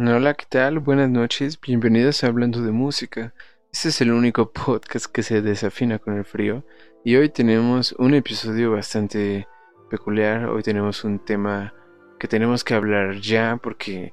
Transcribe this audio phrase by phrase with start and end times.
[0.00, 0.78] Hola, ¿qué tal?
[0.78, 3.34] Buenas noches, bienvenidos a Hablando de Música.
[3.72, 6.62] Este es el único podcast que se desafina con el frío
[7.04, 9.48] y hoy tenemos un episodio bastante
[9.90, 10.50] peculiar.
[10.50, 11.74] Hoy tenemos un tema
[12.20, 14.12] que tenemos que hablar ya porque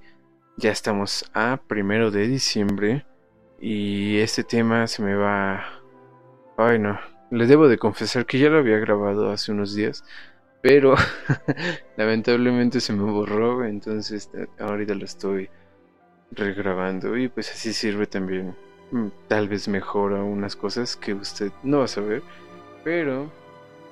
[0.57, 3.05] ya estamos a primero de diciembre
[3.61, 5.65] y este tema se me va...
[6.57, 6.99] Ay no,
[7.29, 10.03] les debo de confesar que ya lo había grabado hace unos días,
[10.63, 10.95] pero
[11.95, 15.47] lamentablemente se me borró, entonces ahorita lo estoy
[16.31, 18.55] regrabando y pues así sirve también
[18.91, 22.21] mm, tal vez mejora unas cosas que usted no va a saber,
[22.83, 23.31] pero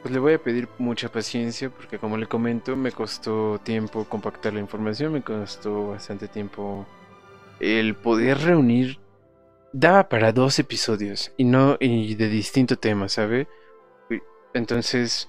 [0.02, 4.54] pues le voy a pedir mucha paciencia porque como le comento me costó tiempo compactar
[4.54, 6.86] la información, me costó bastante tiempo
[7.60, 9.00] el poder reunir
[9.72, 13.48] daba para dos episodios y no y de distinto tema, ¿sabe?
[14.54, 15.28] Entonces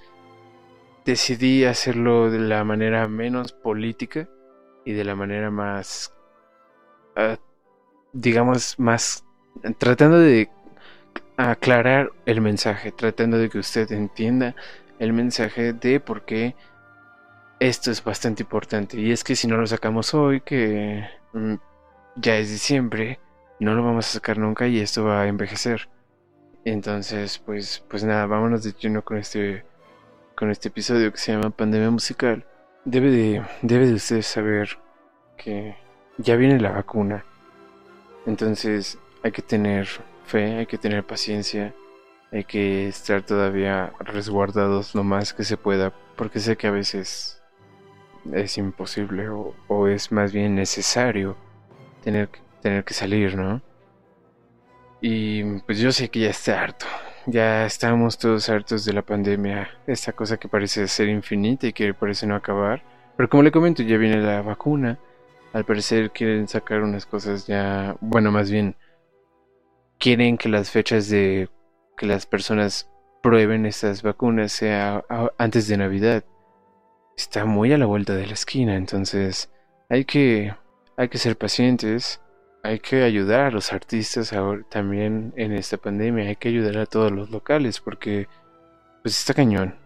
[1.05, 4.29] decidí hacerlo de la manera menos política
[4.85, 6.15] y de la manera más,
[7.17, 7.37] ah,
[8.13, 9.25] digamos, más
[9.79, 10.51] tratando de
[11.37, 14.55] aclarar el mensaje, tratando de que usted entienda
[14.99, 16.55] el mensaje de por qué
[17.61, 19.01] esto es bastante importante.
[19.01, 21.55] Y es que si no lo sacamos hoy, que mm,
[22.17, 23.21] ya es diciembre,
[23.61, 25.89] no lo vamos a sacar nunca y esto va a envejecer.
[26.65, 29.65] Entonces, pues, pues nada, vámonos de lleno con este
[30.35, 32.45] con este episodio que se llama Pandemia Musical,
[32.85, 34.79] debe de, debe de usted saber
[35.37, 35.77] que
[36.19, 37.25] ya viene la vacuna.
[38.27, 39.89] Entonces hay que tener
[40.25, 41.75] fe, hay que tener paciencia,
[42.33, 47.43] hay que estar todavía resguardados lo más que se pueda, porque sé que a veces
[48.33, 51.37] es imposible o, es más bien necesario
[52.03, 52.31] tener,
[52.63, 53.61] tener que salir, ¿no?
[55.01, 56.87] Y pues yo sé que ya está harto.
[57.27, 61.95] Ya estamos todos hartos de la pandemia, esta cosa que parece ser infinita y que
[61.95, 62.83] parece no acabar.
[63.17, 64.99] Pero como le comento, ya viene la vacuna.
[65.55, 68.77] Al parecer quieren sacar unas cosas ya, bueno, más bien
[69.99, 71.49] quieren que las fechas de
[71.97, 72.91] que las personas
[73.23, 75.03] prueben estas vacunas sea
[75.39, 76.25] antes de Navidad.
[77.17, 79.51] Está muy a la vuelta de la esquina, entonces
[79.89, 80.55] hay que
[80.97, 82.21] hay que ser pacientes
[82.65, 86.87] hay que ayudar a los artistas ahora también en esta pandemia, hay que ayudar a
[86.87, 88.27] todos los locales porque
[89.03, 89.77] pues está cañón,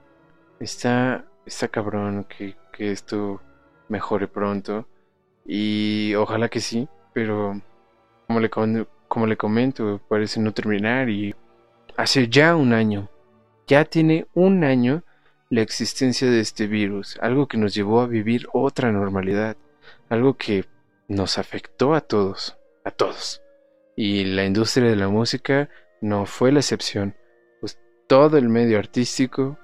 [0.60, 3.42] está, está cabrón que, que esto
[3.88, 4.86] mejore pronto
[5.48, 7.60] y ojalá que sí, pero
[8.26, 11.34] como le, como le comento, parece no terminar y
[11.96, 13.08] hace ya un año,
[13.66, 15.02] ya tiene un año
[15.48, 19.56] la existencia de este virus, algo que nos llevó a vivir otra normalidad,
[20.10, 20.66] algo que
[21.08, 23.42] nos afectó a todos a todos.
[23.96, 25.68] Y la industria de la música
[26.00, 27.16] no fue la excepción,
[27.60, 29.58] pues todo el medio artístico,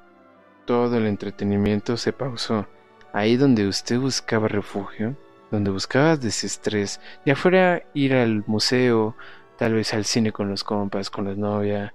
[0.66, 2.66] todo el entretenimiento se pausó.
[3.12, 5.16] Ahí donde usted buscaba refugio,
[5.54, 9.16] donde buscaba desestrés, ya fuera ir al museo,
[9.56, 11.94] tal vez al cine con los compas, con la novia,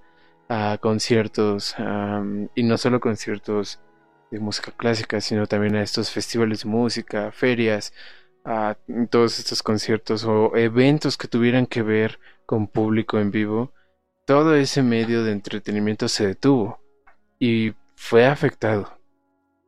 [0.49, 1.75] a conciertos,
[2.55, 3.79] y no solo conciertos
[4.31, 7.93] de música clásica, sino también a estos festivales de música, ferias,
[8.45, 8.77] a
[9.11, 13.73] todos estos conciertos o eventos que tuvieran que ver con público en vivo,
[14.25, 16.79] todo ese medio de entretenimiento se detuvo
[17.39, 18.99] y fue afectado.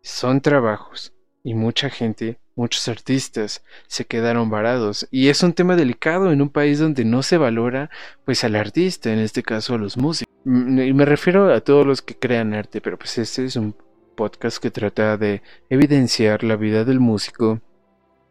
[0.02, 1.14] Son trabajos
[1.44, 6.50] y mucha gente, muchos artistas se quedaron varados y es un tema delicado en un
[6.50, 7.90] país donde no se valora
[8.26, 10.34] pues al artista, en este caso a los músicos.
[10.46, 13.76] Y me refiero a todos los que crean arte, pero pues este es un
[14.16, 17.62] podcast que trata de evidenciar la vida del músico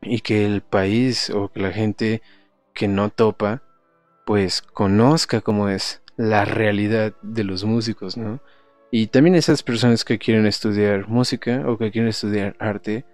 [0.03, 2.23] y que el país o que la gente
[2.75, 3.63] que no topa
[4.25, 8.41] pues conozca cómo es la realidad de los músicos, ¿no?
[8.91, 13.05] Y también esas personas que quieren estudiar música o que quieren estudiar arte,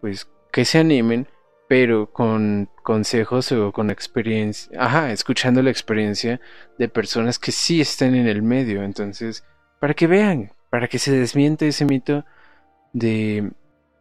[0.00, 1.28] pues que se animen,
[1.68, 6.40] pero con consejos o con experiencia, ajá, escuchando la experiencia
[6.78, 9.44] de personas que sí están en el medio, entonces,
[9.78, 12.24] para que vean, para que se desmiente ese mito
[12.92, 13.52] de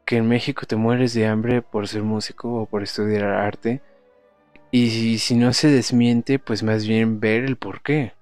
[0.09, 3.81] que en México te mueres de hambre por ser músico o por estudiar arte.
[4.71, 8.13] Y si, no se desmiente, pues más bien ver el por qué.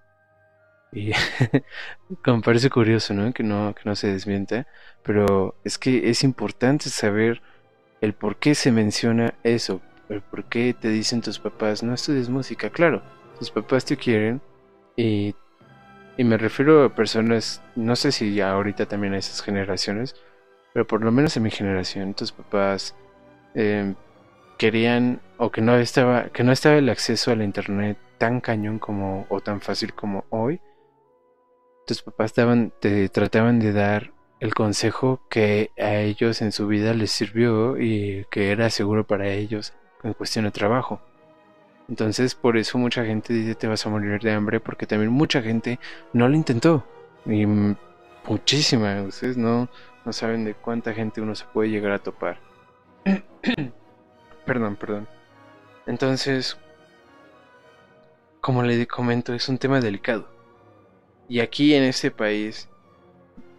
[0.92, 1.12] Y
[2.26, 3.34] me parece curioso, ¿no?
[3.34, 4.68] Que no, que no se desmienta.
[5.04, 7.42] Pero es que es importante saber
[8.02, 9.82] el por qué se menciona eso.
[10.10, 12.70] El por qué te dicen tus papás, no estudies música.
[12.70, 13.02] Claro,
[13.40, 14.42] tus papás te quieren.
[14.96, 15.36] Y,
[16.18, 20.16] me refiero a personas, no sé si ahorita también a esas generaciones,
[20.74, 22.96] pero por lo menos en mi generación, tus papás
[23.54, 23.96] em,
[24.58, 29.28] querían o que no estaba que no estaba el acceso al internet tan cañón como
[29.30, 30.60] o tan fácil como hoy.
[31.86, 37.12] Tus papás te trataban de dar el consejo que a ellos en su vida les
[37.12, 39.74] sirvió y que era seguro para ellos
[40.04, 41.02] en cuestión de trabajo.
[41.90, 45.42] Entonces por eso mucha gente dice te vas a morir de hambre porque también mucha
[45.42, 45.80] gente
[46.14, 46.86] no lo intentó.
[47.26, 47.46] Y
[48.28, 49.02] muchísima.
[49.04, 49.70] Ustedes no,
[50.06, 52.40] no saben de cuánta gente uno se puede llegar a topar.
[54.46, 55.08] perdón, perdón.
[55.86, 56.58] Entonces,
[58.42, 60.30] como le comento, es un tema delicado.
[61.30, 62.70] Y aquí en este país,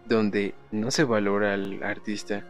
[0.09, 2.43] donde no se valora al artista,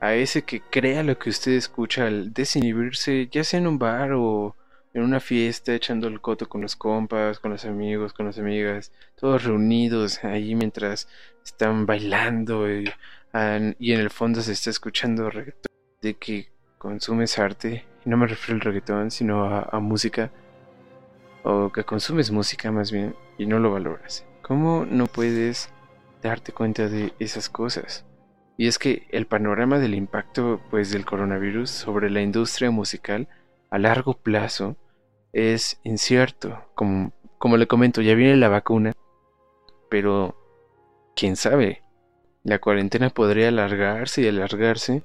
[0.00, 4.12] a ese que crea lo que usted escucha al desinhibirse, ya sea en un bar
[4.12, 4.54] o
[4.92, 8.92] en una fiesta, echando el coto con los compas, con los amigos, con las amigas,
[9.14, 11.08] todos reunidos ahí mientras
[11.44, 12.90] están bailando y,
[13.32, 15.70] en el fondo se está escuchando reggaetón,
[16.00, 16.48] de que
[16.78, 20.30] consumes arte, y no me refiero al reggaetón, sino a, música,
[21.42, 24.24] o que consumes música más bien y no lo valoras.
[24.40, 25.70] ¿Cómo no puedes
[26.26, 28.04] darte cuenta de esas cosas?
[28.58, 33.28] Y es que el panorama del impacto pues del coronavirus sobre la industria musical
[33.70, 34.76] a largo plazo
[35.32, 36.64] es incierto.
[36.74, 38.92] Como, como le comento, ya viene la vacuna,
[39.90, 40.36] pero
[41.14, 41.82] quién sabe,
[42.44, 45.02] la cuarentena podría alargarse y alargarse,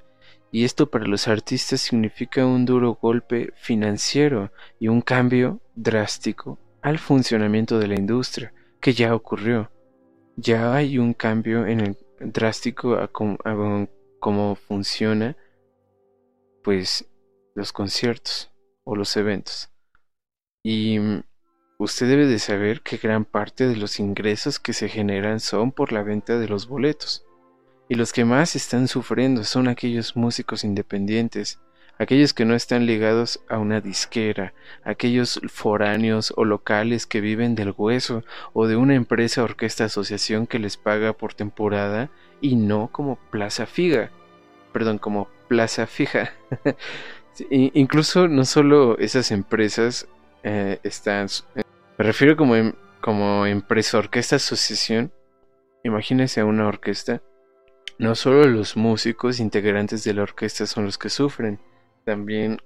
[0.52, 6.98] y esto para los artistas significa un duro golpe financiero y un cambio drástico al
[6.98, 9.70] funcionamiento de la industria, que ya ocurrió.
[10.36, 13.88] Ya hay un cambio en el drástico a, a
[14.18, 15.36] cómo funciona
[16.62, 17.06] pues
[17.54, 18.50] los conciertos
[18.84, 19.70] o los eventos.
[20.62, 21.22] Y mm,
[21.78, 25.92] usted debe de saber que gran parte de los ingresos que se generan son por
[25.92, 27.26] la venta de los boletos.
[27.88, 31.60] Y los que más están sufriendo son aquellos músicos independientes,
[31.98, 34.54] aquellos que no están ligados a una disquera,
[34.84, 40.58] aquellos foráneos o locales que viven del hueso o de una empresa orquesta asociación que
[40.58, 42.10] les paga por temporada
[42.40, 44.10] y no como plaza fija.
[44.72, 46.32] Perdón, como plaza fija.
[47.50, 50.08] incluso no solo esas empresas
[50.42, 51.28] eh, están...
[51.54, 51.62] Eh,
[51.98, 52.54] me refiero como,
[53.00, 55.12] como empresa, orquesta, asociación.
[55.84, 57.22] Imagínense una orquesta.
[57.98, 61.60] No solo los músicos integrantes de la orquesta son los que sufren,
[62.04, 62.58] también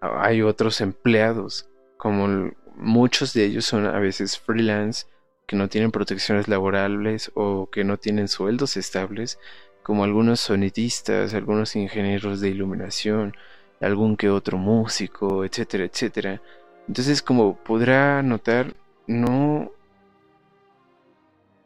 [0.00, 5.06] hay otros empleados, como muchos de ellos son a veces freelance,
[5.46, 9.38] que no tienen protecciones laborales o que no tienen sueldos estables,
[9.82, 13.34] como algunos sonidistas, algunos ingenieros de iluminación,
[13.80, 16.40] algún que otro músico, etcétera, etcétera.
[16.86, 18.74] Entonces, como podrá notar,
[19.06, 19.72] no.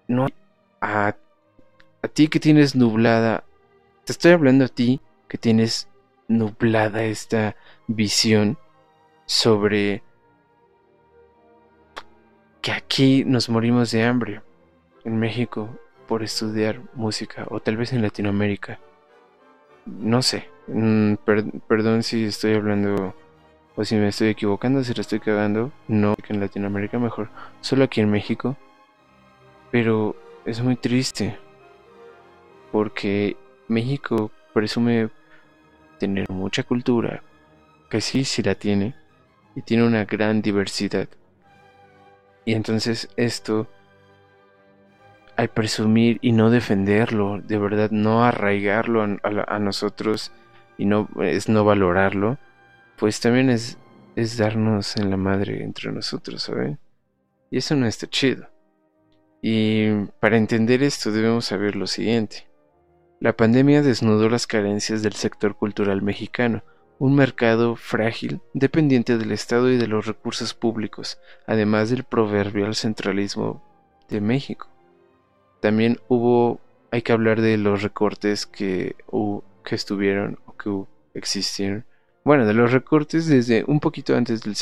[0.09, 0.26] No.
[0.81, 1.17] A,
[2.03, 3.44] a ti que tienes nublada.
[4.05, 5.88] Te estoy hablando a ti que tienes
[6.39, 8.59] nublada esta visión
[9.27, 10.03] sobre
[12.61, 14.43] que aquí nos morimos de hambre
[15.05, 15.69] en México
[16.09, 18.79] por estudiar música o tal vez en Latinoamérica.
[19.87, 21.15] No sé, mm,
[21.69, 23.15] perdón si estoy hablando
[23.77, 27.29] o si me estoy equivocando, si lo estoy cagando, no que en Latinoamérica mejor,
[27.61, 28.57] solo aquí en México.
[29.71, 30.15] Pero
[30.45, 31.37] es muy triste
[32.71, 33.37] porque
[33.69, 35.11] México presume
[35.99, 37.23] tener mucha cultura,
[37.91, 38.94] que sí, sí la tiene,
[39.55, 41.08] y tiene una gran diversidad.
[42.44, 43.69] Y entonces esto,
[45.37, 50.32] al presumir y no defenderlo, de verdad no arraigarlo a, a nosotros
[50.76, 52.38] y no es no valorarlo,
[52.97, 53.79] pues también es,
[54.17, 56.78] es darnos en la madre entre nosotros, ¿saben?
[57.50, 58.49] Y eso no está chido.
[59.40, 62.47] Y para entender esto debemos saber lo siguiente.
[63.21, 66.62] La pandemia desnudó las carencias del sector cultural mexicano,
[66.99, 73.62] un mercado frágil, dependiente del Estado y de los recursos públicos, además del proverbial centralismo
[74.09, 74.68] de México.
[75.61, 78.97] También hubo, hay que hablar de los recortes que,
[79.64, 81.85] que estuvieron o que existieron
[82.25, 84.56] bueno, de los recortes desde un poquito antes del,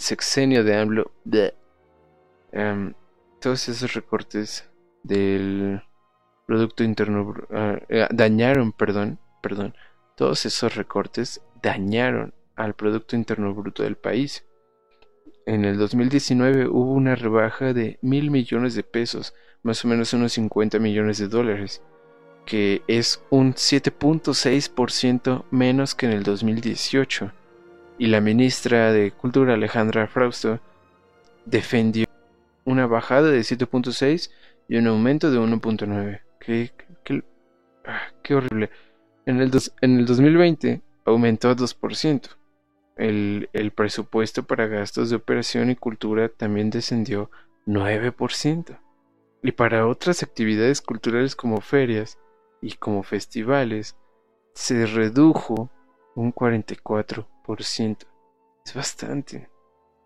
[0.00, 1.10] sexenio de AMLO.
[2.52, 2.92] Em,
[3.40, 4.68] todos esos recortes
[5.02, 5.82] del
[6.48, 9.74] Producto Interno ah, eh, dañaron, perdón, perdón,
[10.16, 14.46] todos esos recortes dañaron al Producto Interno Bruto del país.
[15.44, 20.32] En el 2019 hubo una rebaja de mil millones de pesos, más o menos unos
[20.32, 21.82] 50 millones de dólares
[22.46, 27.30] que es un 7.6% menos que en el 2018.
[27.98, 30.60] Y la ministra de Cultura Alejandra Frausto
[31.44, 32.06] defendió
[32.64, 34.30] una bajada de 7.6
[34.66, 36.22] y un aumento de 1.9.
[36.48, 36.72] Qué,
[37.84, 38.70] ah, qué, horrible.
[39.26, 39.50] En el,
[39.82, 42.22] en el 2020 aumentó a 2%.
[42.96, 47.30] El, el presupuesto para gastos de operación y cultura también descendió
[47.66, 48.78] 9%.
[49.42, 52.18] Y para otras actividades culturales como ferias,
[52.62, 53.94] y como festivales
[54.54, 55.70] se redujo
[56.14, 58.06] un 44%.
[58.64, 59.50] Es bastante.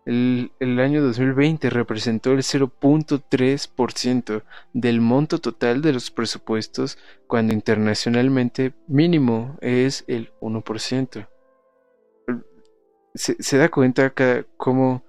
[0.05, 4.43] El, el, año 2020 representó el 0.3%
[4.73, 11.27] del monto total de los presupuestos, cuando internacionalmente mínimo es el 1%.
[13.15, 14.13] Se, se da cuenta
[14.57, 15.05] cómo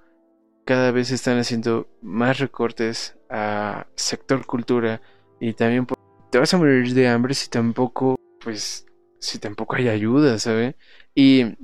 [0.65, 5.01] cada vez están haciendo más recortes a sector cultura
[5.41, 5.87] y también
[6.31, 8.87] te vas a morir de hambre si tampoco, pues,
[9.19, 10.77] si tampoco hay ayuda, ¿sabes?
[11.15, 11.57] Y,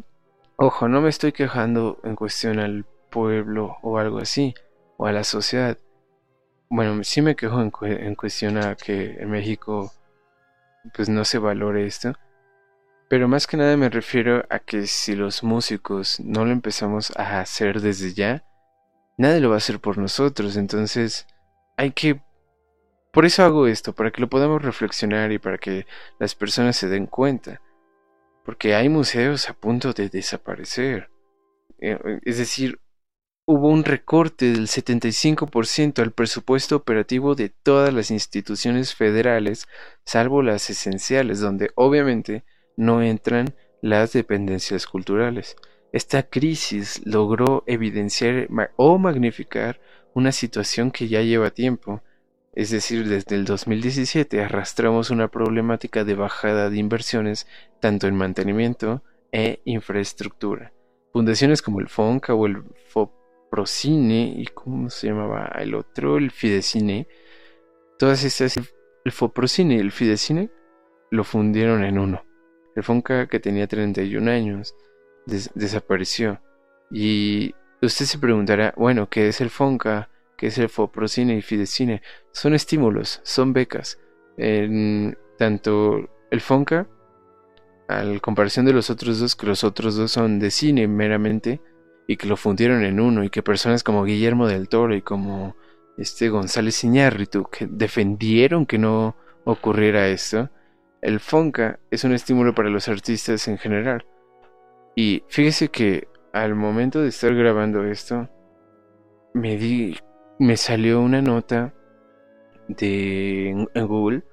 [0.56, 4.54] ojo, no me estoy quejando en cuestión al pueblo o algo así,
[4.96, 5.78] o a la sociedad.
[6.68, 9.92] Bueno, sí me quejo en, cuestión a que en México,
[10.94, 12.14] pues, no se valore esto.
[13.08, 17.40] Pero más que nada me refiero a que si los músicos no lo empezamos a
[17.40, 18.44] hacer desde ya,
[19.18, 20.56] nadie lo va a hacer por nosotros.
[20.56, 21.26] Entonces
[21.76, 22.20] hay que...
[23.12, 25.86] Por eso hago esto, para que lo podamos reflexionar y para que
[26.20, 27.60] las personas se den cuenta.
[28.44, 31.10] Porque hay museos a punto de desaparecer.
[31.80, 32.78] Eh, es decir,
[33.50, 39.66] hubo un recorte del 75% al presupuesto operativo de todas las instituciones federales,
[40.04, 42.44] salvo las esenciales, donde obviamente
[42.76, 45.56] no entran las dependencias culturales.
[45.92, 49.80] Esta crisis logró evidenciar o magnificar
[50.14, 52.04] una situación que ya lleva tiempo,
[52.52, 57.48] es decir, desde el 2017 arrastramos una problemática de bajada de inversiones
[57.80, 59.02] tanto en mantenimiento
[59.32, 60.72] e infraestructura.
[61.12, 62.62] Fundaciones como el FONCA o el
[63.50, 67.08] FOPROCINE y cómo se llamaba el otro, el Fidecine,
[67.98, 70.50] todas estas, el FOPROCINE y el Fidecine
[71.10, 72.24] lo fundieron en uno.
[72.76, 74.76] El FONCA que tenía 31 años
[75.26, 76.40] desapareció.
[76.92, 80.08] Y usted se preguntará, bueno, ¿qué es el FONCA?
[80.36, 82.02] ¿Qué es el FOPROCINE y Fidecine?
[82.30, 83.98] Son estímulos, son becas.
[84.36, 86.86] En tanto el FONCA,
[87.88, 91.60] al comparación de los otros dos, que los otros dos son de cine meramente,
[92.10, 95.54] y que lo fundieron en uno, y que personas como Guillermo del Toro y como
[95.96, 99.14] este González Iñárritu, que defendieron que no
[99.44, 100.50] ocurriera esto,
[101.02, 104.04] el FONCA es un estímulo para los artistas en general.
[104.96, 108.28] Y fíjese que al momento de estar grabando esto,
[109.32, 109.96] me di,
[110.40, 111.72] me salió una nota
[112.66, 114.24] de Google.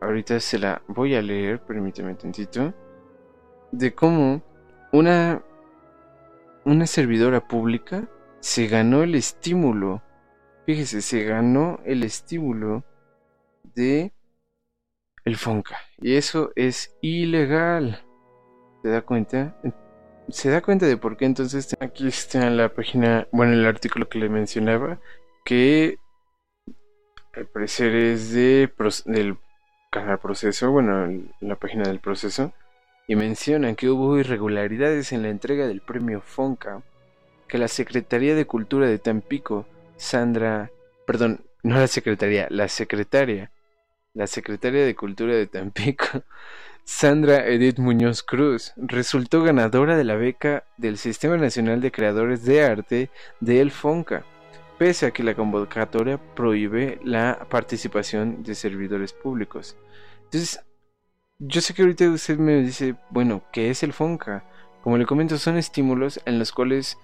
[0.00, 2.72] Ahorita se la voy a leer, permíteme un tantito.
[3.72, 4.42] De cómo
[4.90, 5.42] una
[6.68, 8.08] una servidora pública
[8.40, 10.02] se ganó el estímulo.
[10.66, 12.84] Fíjese, se ganó el estímulo
[13.74, 14.12] de
[15.24, 15.78] el Fonca.
[16.00, 18.04] Y eso es ilegal.
[18.82, 19.56] ¿Se da cuenta?
[20.28, 24.08] ¿Se da cuenta de por qué entonces aquí está en la página, bueno, el artículo
[24.08, 25.00] que le mencionaba,
[25.44, 25.96] que
[27.32, 28.70] al parecer es de
[29.06, 29.38] del
[29.90, 31.08] canal proceso, bueno,
[31.40, 32.52] la página del proceso,
[33.08, 36.82] y mencionan que hubo irregularidades en la entrega del premio Fonca,
[37.48, 40.70] que la Secretaría de Cultura de Tampico, Sandra,
[41.06, 43.50] perdón, no la Secretaría, la Secretaria,
[44.12, 46.22] la Secretaria de Cultura de Tampico,
[46.84, 52.62] Sandra Edith Muñoz Cruz resultó ganadora de la beca del Sistema Nacional de Creadores de
[52.62, 53.10] Arte
[53.40, 54.24] de El Fonca,
[54.78, 59.76] pese a que la convocatoria prohíbe la participación de servidores públicos.
[60.24, 60.60] Entonces,
[61.38, 64.44] yo sé que ahorita usted me dice, bueno, ¿qué es el Fonca?
[64.82, 66.98] Como le comento, son estímulos en los cuales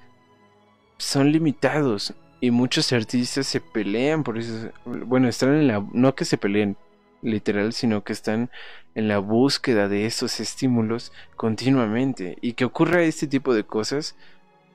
[0.99, 4.71] son limitados y muchos artistas se pelean por eso.
[4.85, 5.87] Bueno, están en la...
[5.93, 6.77] No que se peleen,
[7.23, 8.51] literal, sino que están
[8.95, 12.37] en la búsqueda de esos estímulos continuamente.
[12.41, 14.17] Y que ocurra este tipo de cosas,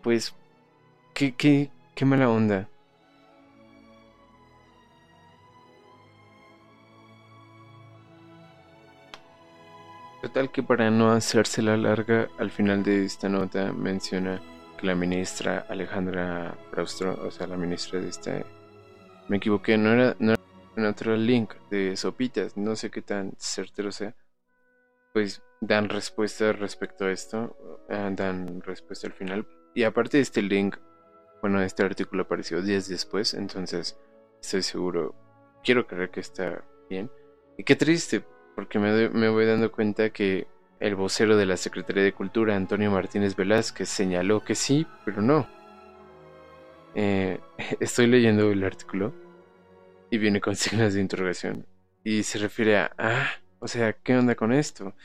[0.01, 0.35] pues,
[1.13, 2.69] qué, qué, qué mala onda.
[10.21, 14.41] Total que para no hacerse la larga, al final de esta nota menciona
[14.77, 18.43] que la ministra Alejandra Praustro, o sea, la ministra de esta...
[19.29, 20.35] Me equivoqué, no era, no
[20.75, 24.13] era otro link de sopitas, no sé qué tan certero sea,
[25.13, 27.55] pues dan respuesta respecto a esto,
[27.89, 29.47] eh, dan respuesta al final.
[29.73, 30.77] Y aparte de este link,
[31.41, 33.97] bueno, este artículo apareció días después, entonces
[34.41, 35.15] estoy seguro,
[35.63, 37.09] quiero creer que está bien.
[37.57, 38.25] Y qué triste,
[38.55, 40.47] porque me, voy dando cuenta que
[40.79, 45.47] el vocero de la Secretaría de Cultura, Antonio Martínez Velázquez, señaló que sí, pero no.
[46.95, 47.39] Eh,
[47.79, 49.13] estoy leyendo el artículo
[50.09, 51.65] y viene con signos de interrogación.
[52.03, 53.29] Y se refiere a, ah,
[53.59, 54.95] o sea, ¿qué onda con esto?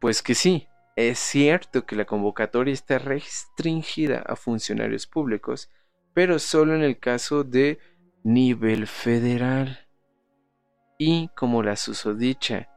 [0.00, 5.70] Pues que sí, es cierto que la convocatoria está restringida a funcionarios públicos,
[6.12, 7.78] pero solo en el caso de
[8.22, 9.88] nivel federal.
[10.98, 12.68] Y como la susodicha,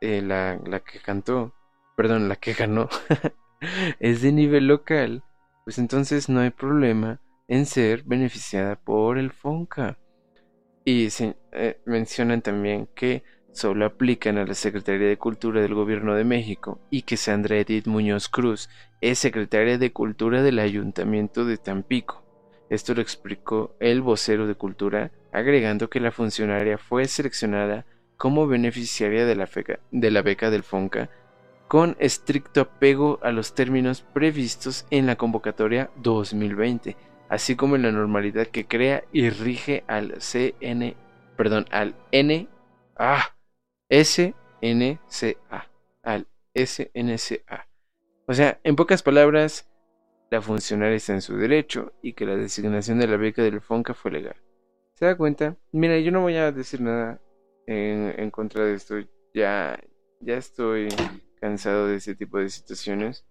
[0.00, 1.54] eh, la, la que cantó,
[1.96, 2.88] perdón, la que ganó,
[4.00, 5.22] es de nivel local,
[5.64, 9.98] pues entonces no hay problema en ser beneficiada por el FONCA.
[10.84, 11.08] Y
[11.52, 16.80] eh, mencionan también que solo aplican a la Secretaría de Cultura del Gobierno de México
[16.90, 22.24] y que Sandra Edith Muñoz Cruz es secretaria de Cultura del Ayuntamiento de Tampico.
[22.70, 27.84] Esto lo explicó el vocero de Cultura, agregando que la funcionaria fue seleccionada
[28.20, 31.08] como beneficiaria de la, beca del FONCA
[31.68, 36.98] con estricto apego a los términos previstos en la convocatoria 2020,
[37.30, 40.96] así como en la normalidad que crea y rige al CN,
[41.34, 42.46] perdón, al N,
[42.98, 43.34] ah,
[43.88, 45.70] SNCA,
[46.02, 47.68] al SNCA.
[48.26, 49.66] O sea, en pocas palabras,
[50.30, 53.94] la funcionaria está en su derecho y que la designación de la beca del FONCA
[53.94, 54.36] fue legal.
[54.92, 55.56] ¿Se da cuenta?
[55.72, 57.18] Mira, yo no voy a decir nada
[57.66, 58.96] en, contra de esto.
[59.34, 59.78] Ya,
[60.20, 60.88] ya estoy
[61.40, 63.24] cansado de ese tipo de situaciones.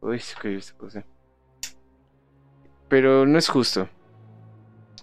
[0.00, 1.04] Uy, se cayó esta cosa.
[2.88, 3.88] Pero no es justo.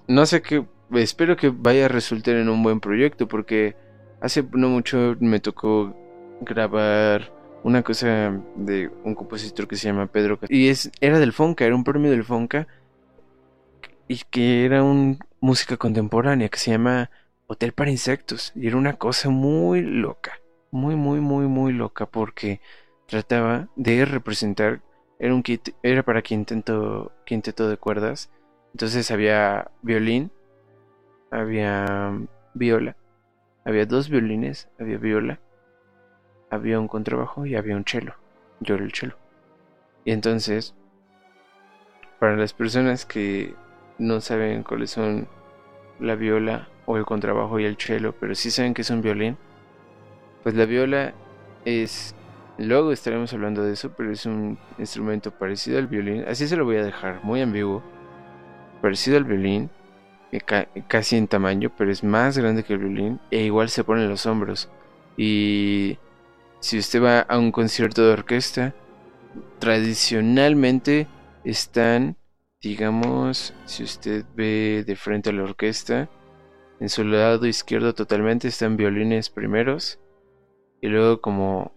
[0.07, 0.65] No sé qué.
[0.93, 3.75] Espero que vaya a resultar en un buen proyecto porque
[4.21, 5.95] Hace no mucho me tocó
[6.41, 7.31] grabar
[7.63, 11.75] una cosa de un compositor que se llama Pedro y es era del Fonca, era
[11.75, 12.67] un premio del Fonca
[14.07, 17.09] y que era una música contemporánea que se llama
[17.49, 20.39] Hotel para Insectos y era una cosa muy loca,
[20.71, 22.61] muy muy muy muy loca porque
[23.07, 24.81] trataba de representar
[25.19, 28.29] era un kit, era para quinteto quinteto de cuerdas,
[28.71, 30.31] entonces había violín,
[31.31, 32.17] había
[32.53, 32.95] viola
[33.69, 35.39] había dos violines, había viola,
[36.49, 38.15] había un contrabajo y había un cello.
[38.61, 39.15] Yo era el cello.
[40.05, 40.73] Y entonces,
[42.19, 43.53] para las personas que
[43.97, 45.27] no saben cuáles son
[45.99, 49.37] la viola o el contrabajo y el cello, pero sí saben que es un violín,
[50.43, 51.13] pues la viola
[51.65, 52.15] es
[52.59, 56.25] Luego estaremos hablando de eso, pero es un instrumento parecido al violín.
[56.27, 57.81] Así se lo voy a dejar, muy ambiguo.
[58.81, 59.69] Parecido al violín,
[60.89, 64.09] casi en tamaño, pero es más grande que el violín e igual se pone en
[64.09, 64.69] los hombros.
[65.15, 65.97] Y
[66.59, 68.75] si usted va a un concierto de orquesta,
[69.59, 71.07] tradicionalmente
[71.45, 72.17] están,
[72.61, 76.09] digamos, si usted ve de frente a la orquesta,
[76.79, 79.99] en su lado izquierdo totalmente están violines primeros
[80.81, 81.73] y luego como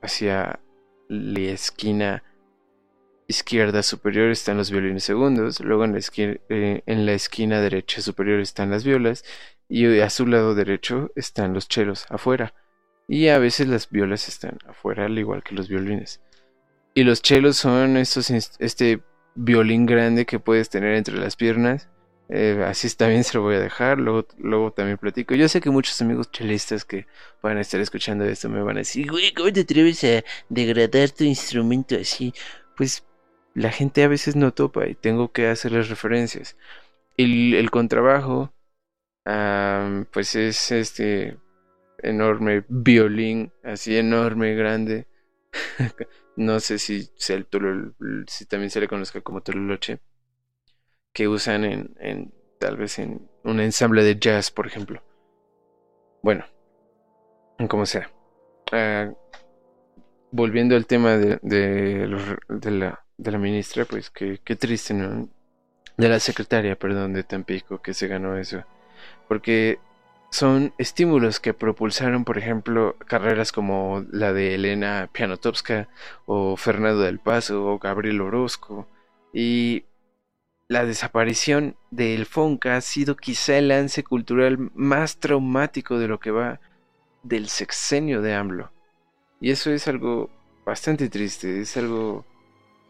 [0.00, 0.60] hacia
[1.08, 2.22] la esquina
[3.28, 8.00] izquierda superior están los violines segundos, luego en la, esquina, eh, en la esquina derecha
[8.00, 9.24] superior están las violas
[9.68, 12.54] y a su lado derecho están los chelos afuera.
[13.08, 16.20] Y a veces las violas están afuera, al igual que los violines.
[16.94, 19.02] Y los chelos son estos, este
[19.34, 21.88] violín grande que puedes tener entre las piernas.
[22.34, 25.34] Eh, así también se lo voy a dejar, luego, luego también platico.
[25.34, 27.06] Yo sé que muchos amigos chelistas que
[27.42, 31.10] van a estar escuchando esto me van a decir, güey, ¿cómo te atreves a degradar
[31.10, 32.32] tu instrumento así?
[32.74, 33.04] Pues
[33.52, 36.56] la gente a veces no topa y tengo que hacerles referencias.
[37.18, 38.54] El, el contrabajo,
[39.24, 41.36] pues es este
[41.98, 45.06] enorme violín, así enorme, grande.
[46.36, 50.00] no sé si, si también se le conozca como tololoche,
[51.12, 55.02] que usan en, en tal vez en un ensamble de jazz, por ejemplo.
[56.22, 56.44] Bueno,
[57.68, 58.10] como sea.
[58.72, 59.10] Ah,
[60.30, 62.08] volviendo al tema de, de,
[62.70, 65.28] la de la ministra, pues qué, qué triste, ¿no?
[65.96, 68.64] De la secretaria, perdón, de Tampico, que se ganó eso.
[69.28, 69.78] Porque
[70.30, 75.88] son estímulos que propulsaron, por ejemplo, carreras como la de Elena Pianotowska
[76.26, 78.88] o Fernando del Paso o Gabriel Orozco.
[79.34, 79.84] Y
[80.68, 86.30] la desaparición del Fonca ha sido quizá el lance cultural más traumático de lo que
[86.30, 86.60] va
[87.22, 88.70] del sexenio de AMLO.
[89.40, 90.30] Y eso es algo
[90.64, 92.24] bastante triste, es algo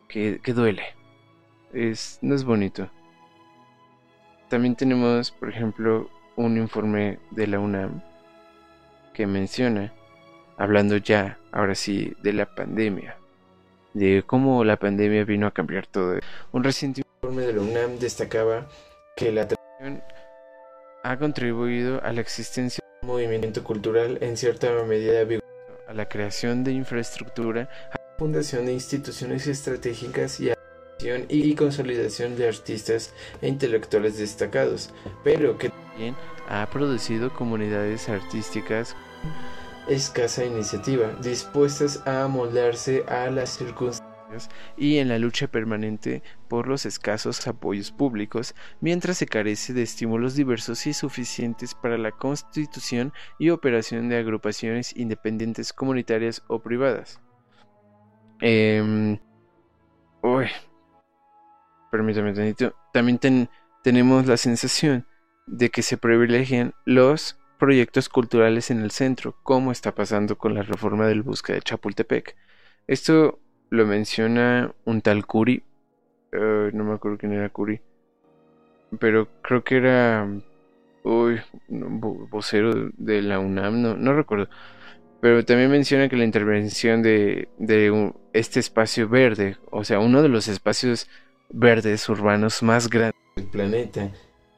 [0.08, 0.84] que, duele.
[1.72, 2.90] Es, no es bonito.
[4.48, 8.02] También tenemos, por ejemplo, un informe de la UNAM
[9.14, 9.92] que menciona,
[10.58, 13.16] hablando ya, ahora sí, de la pandemia,
[13.94, 16.18] de cómo la pandemia vino a cambiar todo.
[16.52, 18.66] Un reciente informe de la UNAM destacaba
[19.14, 20.02] que la tradición
[21.04, 25.20] ha contribuido a la existencia de un movimiento cultural en cierta medida
[25.86, 27.68] a la creación de infraestructura,
[28.18, 30.50] fundación de instituciones estratégicas y
[31.28, 34.90] y consolidación de artistas e intelectuales destacados,
[35.22, 36.16] pero que también
[36.48, 38.96] ha producido comunidades artísticas
[39.88, 44.01] escasa iniciativa, dispuestas a moldarse a las circunstancias
[44.76, 50.34] y en la lucha permanente por los escasos apoyos públicos, mientras se carece de estímulos
[50.34, 57.20] diversos y suficientes para la constitución y operación de agrupaciones independientes comunitarias o privadas.
[58.40, 59.18] Eh,
[61.90, 62.54] permítame
[62.92, 63.48] también
[63.82, 65.06] tenemos la sensación
[65.46, 70.62] de que se privilegian los proyectos culturales en el centro, como está pasando con la
[70.62, 72.36] reforma del Busca de Chapultepec.
[72.86, 73.41] Esto
[73.72, 75.62] lo menciona un tal Curi,
[76.30, 77.80] eh, no me acuerdo quién era Curi,
[78.98, 80.28] pero creo que era
[81.04, 84.50] uy, vocero de la UNAM, no, no recuerdo.
[85.22, 90.28] Pero también menciona que la intervención de, de este espacio verde, o sea, uno de
[90.28, 91.08] los espacios
[91.48, 94.10] verdes urbanos más grandes del planeta,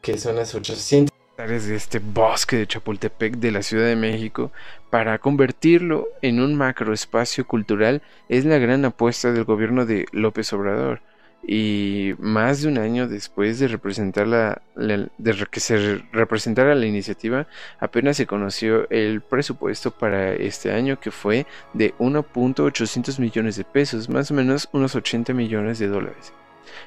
[0.02, 4.52] que son las 800 de este bosque de Chapultepec de la Ciudad de México,
[4.88, 11.00] para convertirlo en un macroespacio cultural, es la gran apuesta del gobierno de López Obrador.
[11.46, 17.46] Y más de un año después de representar la, de que se representara la iniciativa
[17.80, 24.08] apenas se conoció el presupuesto para este año que fue de 1.800 millones de pesos
[24.08, 26.32] más o menos unos 80 millones de dólares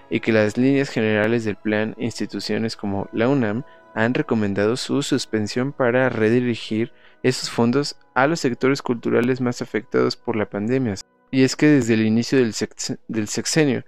[0.10, 3.64] y que las líneas generales del plan instituciones como la UNAM
[3.96, 6.92] han recomendado su suspensión para redirigir
[7.24, 10.96] esos fondos a los sectores culturales más afectados por la pandemia.
[11.32, 12.54] Y es que desde el inicio del,
[13.08, 13.84] del sexenio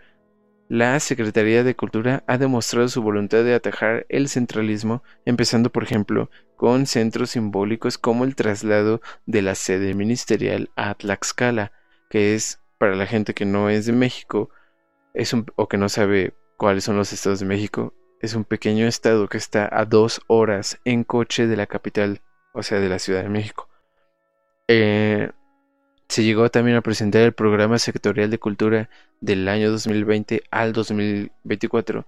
[0.69, 6.29] la Secretaría de Cultura ha demostrado su voluntad de atajar el centralismo, empezando por ejemplo
[6.55, 11.71] con centros simbólicos como el traslado de la sede ministerial a Tlaxcala,
[12.11, 14.51] que es, para la gente que no es de México,
[15.13, 18.85] es un, o que no sabe cuáles son los estados de México, es un pequeño
[18.85, 22.21] estado que está a dos horas en coche de la capital,
[22.53, 23.69] o sea, de la Ciudad de México.
[24.67, 25.31] Eh,
[26.09, 28.89] se llegó también a presentar el programa sectorial de cultura
[29.21, 32.05] del año 2020 al 2024,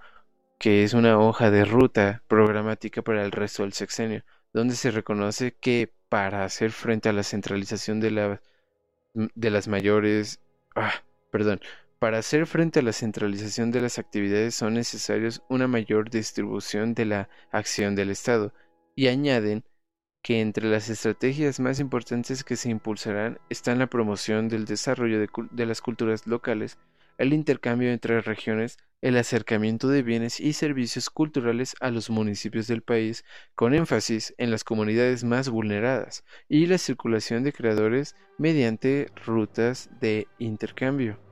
[0.58, 5.54] que es una hoja de ruta programática para el resto del sexenio, donde se reconoce
[5.54, 8.42] que para hacer frente a la centralización de, la,
[9.14, 10.40] de las mayores...
[10.76, 10.94] Ah,
[11.32, 11.62] perdón,
[12.02, 17.06] para hacer frente a la centralización de las actividades son necesarios una mayor distribución de
[17.06, 18.56] la acción del Estado,
[18.96, 19.64] y añaden
[20.24, 25.66] que entre las estrategias más importantes que se impulsarán están la promoción del desarrollo de,
[25.68, 26.80] las culturas locales,
[27.20, 32.82] el intercambio entre regiones, el acercamiento de bienes y servicios culturales a los municipios del
[32.82, 39.92] país, con énfasis en las comunidades más vulneradas, y la circulación de creadores mediante rutas
[40.00, 41.31] de intercambio.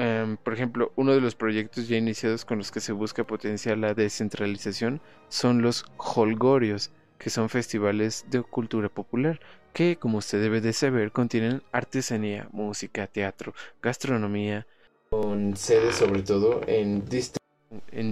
[0.00, 3.78] Em, por ejemplo, uno de los proyectos ya iniciados con los que se busca potenciar
[3.78, 9.40] la descentralización son los holgorios, que son festivales de cultura popular,
[9.72, 14.68] que como usted debe de saber contienen artesanía, música, teatro, gastronomía,
[15.10, 17.04] con sedes sobre todo en,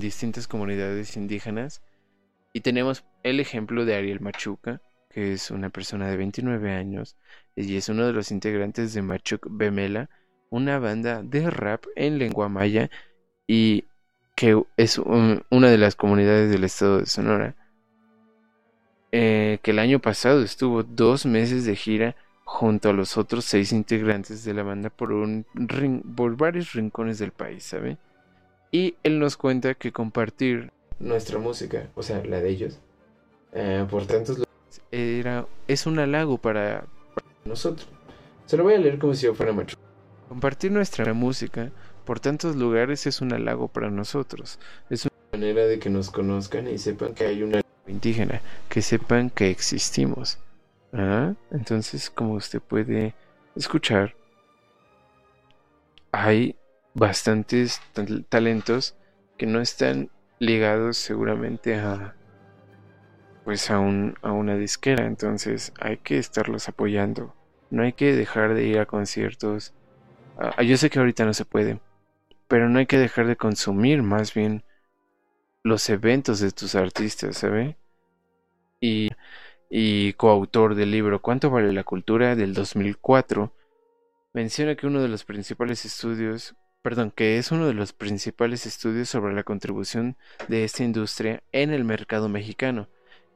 [0.01, 1.83] distintas comunidades indígenas.
[2.53, 7.17] Y tenemos el ejemplo de Ariel Machuca, que es una persona de 29 años
[7.55, 10.11] y es uno de los integrantes de Machuc Bemela,
[10.51, 12.91] una banda de rap en lengua maya
[13.47, 13.85] y
[14.35, 17.55] que es una de las comunidades del estado de Sonora
[19.13, 23.73] eh, que el año pasado estuvo dos meses de gira junto a los otros seis
[23.73, 25.47] integrantes de la banda por, un
[26.17, 27.97] por varios rincones del país, ¿sabe?
[28.71, 32.79] Y él nos cuenta que compartir nuestra música, o sea, la de ellos,
[33.53, 34.45] eh, por tantos
[34.91, 36.85] era, es un halago para,
[37.45, 37.89] nosotros.
[38.47, 39.77] Se lo voy a leer como si yo fuera macho.
[40.29, 41.71] Compartir nuestra música
[42.05, 44.59] por tantos lugares es un halago para nosotros.
[44.91, 49.31] Es una manera de que nos conozcan y sepan que hay una indígena, que sepan
[49.31, 50.39] que existimos.
[50.93, 51.35] ¿Ah?
[51.51, 53.15] Entonces, como usted puede
[53.55, 54.15] escuchar,
[56.13, 56.57] hay
[56.95, 57.81] bastantes
[58.29, 58.97] talentos
[59.37, 62.15] que no están ligados seguramente a
[63.45, 67.35] pues a, un, a una disquera entonces hay que estarlos apoyando
[67.71, 69.73] no hay que dejar de ir a conciertos
[70.39, 71.79] ah, yo sé que ahorita no se puede
[72.49, 74.63] pero no hay que dejar de consumir más bien
[75.63, 77.77] los eventos de tus artistas, ¿sabe?
[78.81, 79.11] Y,
[79.69, 82.37] y coautor del libro ¿Cuánto vale la cultura?
[82.37, 83.53] del 2004,
[84.33, 89.09] menciona que uno de los principales estudios, perdón, que es uno de los principales estudios
[89.09, 92.89] sobre la contribución de esta industria en el mercado mexicano,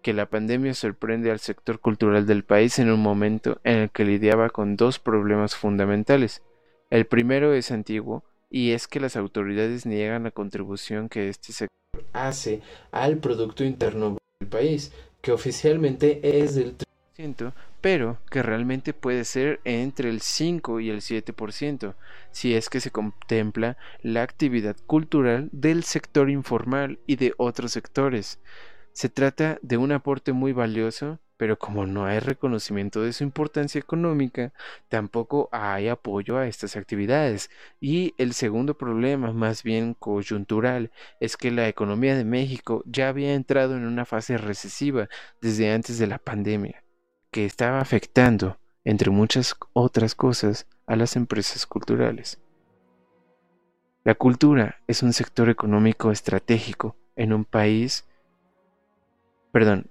[0.03, 4.05] que la pandemia sorprende al sector cultural del país en un momento en el que
[4.05, 6.43] lidiaba con dos problemas fundamentales.
[6.91, 11.71] El primero es antiguo, y es que las autoridades niegan la contribución que este sector
[12.13, 16.75] hace al Producto Interno del país, que oficialmente es del
[17.17, 21.95] 3%, pero que realmente puede ser entre el 5 y el 7%,
[22.33, 28.41] si es que se contempla la actividad cultural del sector informal y de otros sectores.
[28.93, 33.79] Se trata de un aporte muy valioso pero como no hay reconocimiento de su importancia
[33.79, 34.53] económica,
[34.91, 37.49] tampoco hay apoyo a estas actividades.
[37.81, 43.33] Y el segundo problema, más bien coyuntural, es que la economía de México ya había
[43.33, 45.09] entrado en una fase recesiva
[45.41, 46.85] desde antes de la pandemia,
[47.31, 52.39] que estaba afectando, entre muchas otras cosas, a las empresas culturales.
[54.05, 58.05] La cultura es un sector económico estratégico en un país,
[59.53, 59.90] perdón,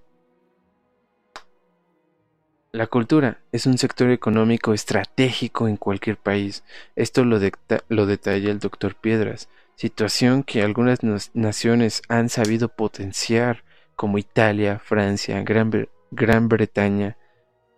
[2.71, 6.63] la cultura es un sector económico estratégico en cualquier país.
[6.95, 10.99] Esto lo, detalla el doctor Piedras, situación que algunas
[11.34, 13.63] naciones han sabido potenciar,
[13.95, 17.17] como Italia, Francia, Gran, Gran Bretaña,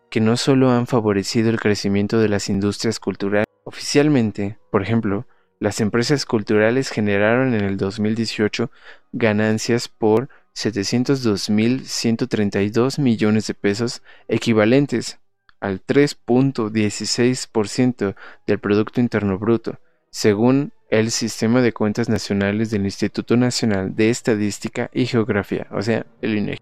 [0.10, 3.47] que no solo han favorecido el crecimiento de las industrias culturales.
[3.63, 5.25] Oficialmente, por ejemplo,
[5.60, 8.69] las empresas culturales generaron en el 2018
[9.13, 15.20] ganancias por 702.132 millones de pesos, equivalentes
[15.60, 18.16] al 3.16%
[18.48, 24.90] del Producto Interno Bruto, según el Sistema de Cuentas Nacionales del Instituto Nacional de Estadística
[24.94, 26.60] y Geografía, o sea, el INEGI.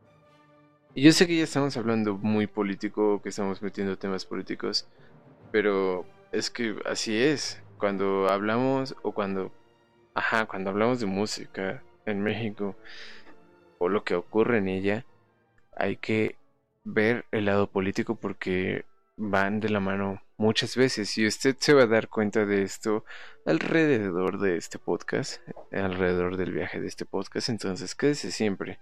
[0.94, 4.88] Y yo sé que ya estamos hablando muy político, que estamos metiendo temas políticos,
[5.52, 7.62] pero es que así es.
[7.78, 9.52] Cuando hablamos o cuando,
[10.14, 12.76] ajá, cuando hablamos de música en México,
[13.80, 15.06] o lo que ocurre en ella,
[15.76, 16.36] hay que
[16.84, 18.86] ver el lado político porque
[19.18, 23.04] van de la mano muchas veces y usted se va a dar cuenta de esto
[23.46, 28.80] alrededor de este podcast, alrededor del viaje de este podcast, entonces quédese siempre.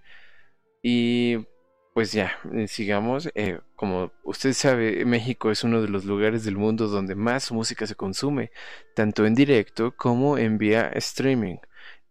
[0.82, 1.46] Y
[1.94, 3.28] pues ya, sigamos.
[3.34, 7.88] Eh, como usted sabe, México es uno de los lugares del mundo donde más música
[7.88, 8.52] se consume,
[8.94, 11.56] tanto en directo como en vía streaming.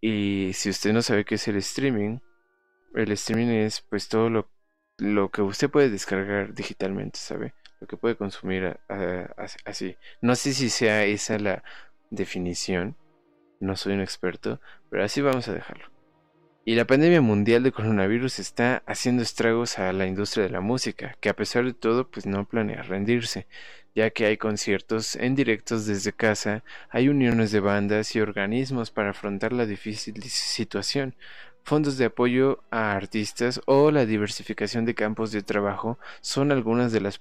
[0.02, 2.20] Y si usted no sabe qué es el streaming,
[2.96, 4.50] el streaming es pues todo lo,
[4.98, 7.54] lo que usted puede descargar digitalmente, ¿sabe?
[7.80, 8.80] Lo que puede consumir
[9.66, 9.96] así.
[10.22, 11.64] No sé si sea esa la
[12.10, 12.96] definición,
[13.60, 15.92] no soy un experto, pero así vamos a dejarlo.
[16.66, 21.16] Y la pandemia mundial de coronavirus está haciendo estragos a la industria de la música,
[21.22, 23.48] que a pesar de todo pues no planea rendirse,
[23.96, 29.12] ya que hay conciertos en directos desde casa, hay uniones de bandas y organismos para
[29.12, 31.16] afrontar la difícil situación,
[31.68, 37.02] fondos de apoyo a artistas o la diversificación de campos de trabajo son algunas de
[37.02, 37.20] las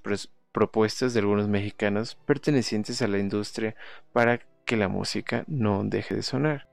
[0.53, 3.75] propuestas de algunos mexicanos pertenecientes a la industria
[4.13, 6.69] para que la música no deje de sonar.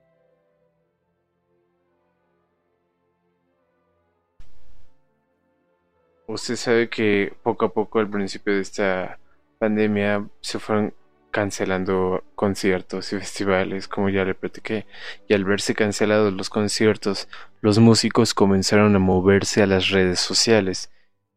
[6.29, 9.19] Usted sabe que poco a poco al principio de esta
[9.59, 10.95] pandemia se fueron
[11.35, 14.87] cancelando conciertos y festivales, como ya le platiqué,
[15.27, 17.27] y al verse cancelados los conciertos,
[17.61, 20.93] los músicos comenzaron a moverse a las redes sociales.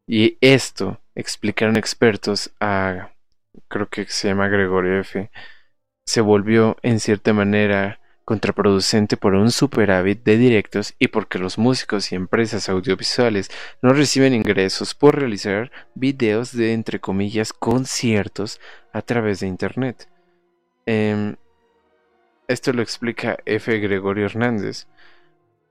[0.08, 3.10] Y esto, explicaron expertos a,
[3.70, 5.32] creo que se llama Gregorio F.,
[6.06, 12.12] se volvió en cierta manera contraproducente por un superávit de directos y porque los músicos
[12.12, 13.50] y empresas audiovisuales
[13.82, 18.60] no reciben ingresos por realizar videos de entre comillas conciertos
[18.92, 20.10] a través de internet.
[20.86, 21.38] Em,
[22.50, 23.80] esto lo explica F.
[23.80, 24.88] Gregorio Hernández.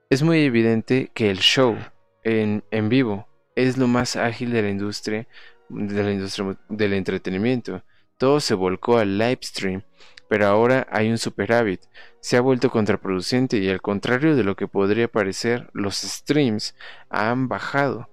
[0.09, 1.77] Es muy evidente que el show
[2.23, 5.27] en, vivo es lo más ágil de la industria
[5.69, 7.83] de la industria del entretenimiento.
[8.17, 9.83] Todo se volcó al live stream
[10.27, 11.81] pero ahora hay un superávit.
[12.19, 16.75] Se ha vuelto contraproducente y al contrario de lo que podría parecer, los streams
[17.09, 18.09] han bajado,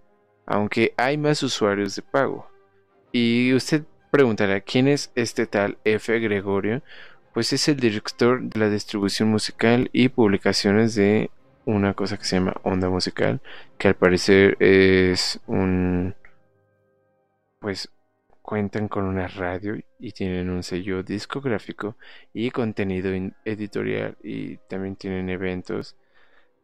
[0.47, 2.49] aunque hay más usuarios de pago.
[3.13, 6.19] Y usted preguntará, ¿quién es este tal F.
[6.21, 6.83] Gregorio?
[7.33, 11.31] Pues es el director de la distribución musical y publicaciones de
[11.65, 13.41] una cosa que se llama Onda Musical,
[13.79, 16.15] que al parecer es un
[17.61, 17.89] pues
[18.45, 21.97] cuentan con una radio y tienen un sello discográfico
[22.35, 23.11] y contenido
[23.43, 25.97] editorial y también tienen eventos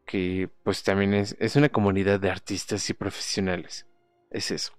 [0.04, 3.86] que pues también es, es una comunidad de artistas y profesionales.
[4.30, 4.74] Es eso,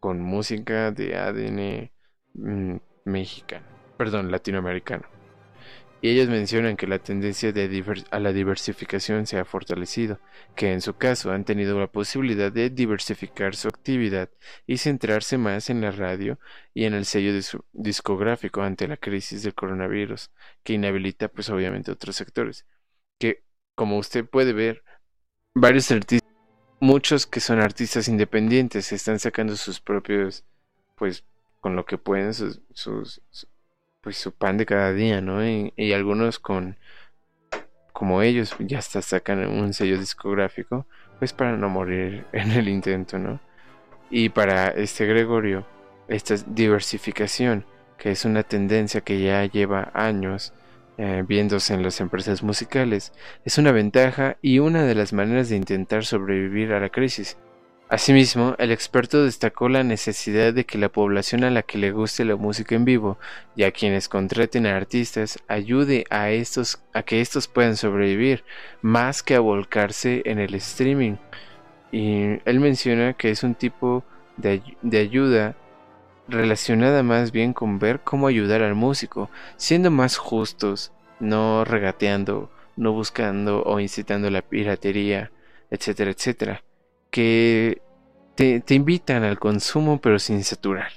[0.00, 1.92] con música de ADN
[2.34, 3.66] mm, mexicano,
[3.96, 5.13] perdón, latinoamericano
[6.04, 7.50] y ellos mencionan que la tendencia
[8.10, 10.20] a la diversificación se ha fortalecido,
[10.54, 14.28] que en su caso han tenido la posibilidad de diversificar su actividad
[14.66, 16.38] y centrarse más en la radio
[16.74, 17.32] y en el sello
[17.72, 20.30] discográfico ante la crisis del coronavirus,
[20.62, 22.66] que inhabilita pues obviamente otros sectores,
[23.18, 23.42] que
[23.74, 24.84] como usted puede ver,
[25.54, 26.30] varios artistas,
[26.80, 30.44] muchos que son artistas independientes, están sacando sus propios,
[30.96, 31.24] pues
[31.62, 33.22] con lo que pueden, sus
[34.04, 35.44] pues su pan de cada día, ¿no?
[35.44, 36.76] Y, algunos con
[37.92, 40.86] como ellos ya hasta sacan un sello discográfico,
[41.18, 43.40] pues para no morir en el intento, ¿no?
[44.10, 45.66] Y para este Gregorio,
[46.08, 47.64] esta diversificación,
[47.96, 50.52] que es una tendencia que ya lleva años
[50.98, 53.12] eh, viéndose en las empresas musicales,
[53.44, 57.38] es una ventaja y una de las maneras de intentar sobrevivir a la crisis.
[57.90, 62.24] Asimismo, el experto destacó la necesidad de que la población a la que le guste
[62.24, 63.18] la música en vivo
[63.56, 68.42] y a quienes contraten a artistas ayude a estos a que estos puedan sobrevivir
[68.80, 71.16] más que a volcarse en el streaming.
[71.92, 74.02] Y él menciona que es un tipo
[74.38, 75.54] de, de ayuda
[76.26, 82.92] relacionada más bien con ver cómo ayudar al músico, siendo más justos, no regateando, no
[82.92, 85.30] buscando o incitando la piratería,
[85.70, 86.64] etcétera, etcétera
[87.14, 87.80] que
[88.34, 90.90] te, invitan al consumo pero sin saturar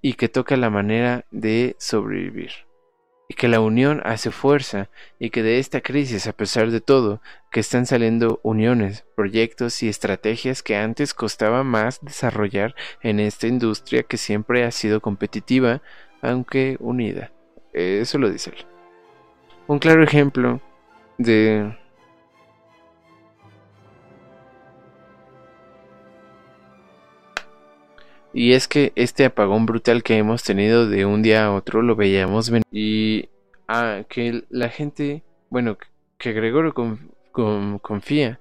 [0.00, 2.52] y que toca la manera de sobrevivir
[3.28, 4.88] y que la unión hace fuerza
[5.18, 9.90] y que de esta crisis a pesar de todo que están saliendo uniones, proyectos y
[9.90, 15.82] estrategias que antes costaba más desarrollar en esta industria que siempre ha sido competitiva
[16.22, 17.30] aunque unida.
[17.74, 18.64] Eso lo dice él.
[19.66, 20.62] Un claro ejemplo
[21.18, 21.76] de
[28.34, 31.94] Y es que este apagón brutal que hemos tenido de un día a otro lo
[31.94, 32.64] veíamos venir.
[32.72, 33.28] Y
[33.68, 35.78] ah, que la gente, bueno,
[36.18, 36.74] que Gregorio
[37.80, 38.40] confía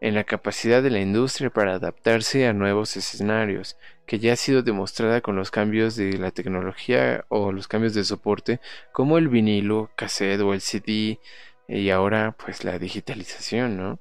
[0.00, 4.62] en la capacidad de la industria para adaptarse a nuevos escenarios, que ya ha sido
[4.62, 8.60] demostrada con los cambios de la tecnología o los cambios de soporte,
[8.92, 11.20] como el vinilo, cassette o el CD,
[11.68, 14.00] y ahora pues la digitalización, ¿no?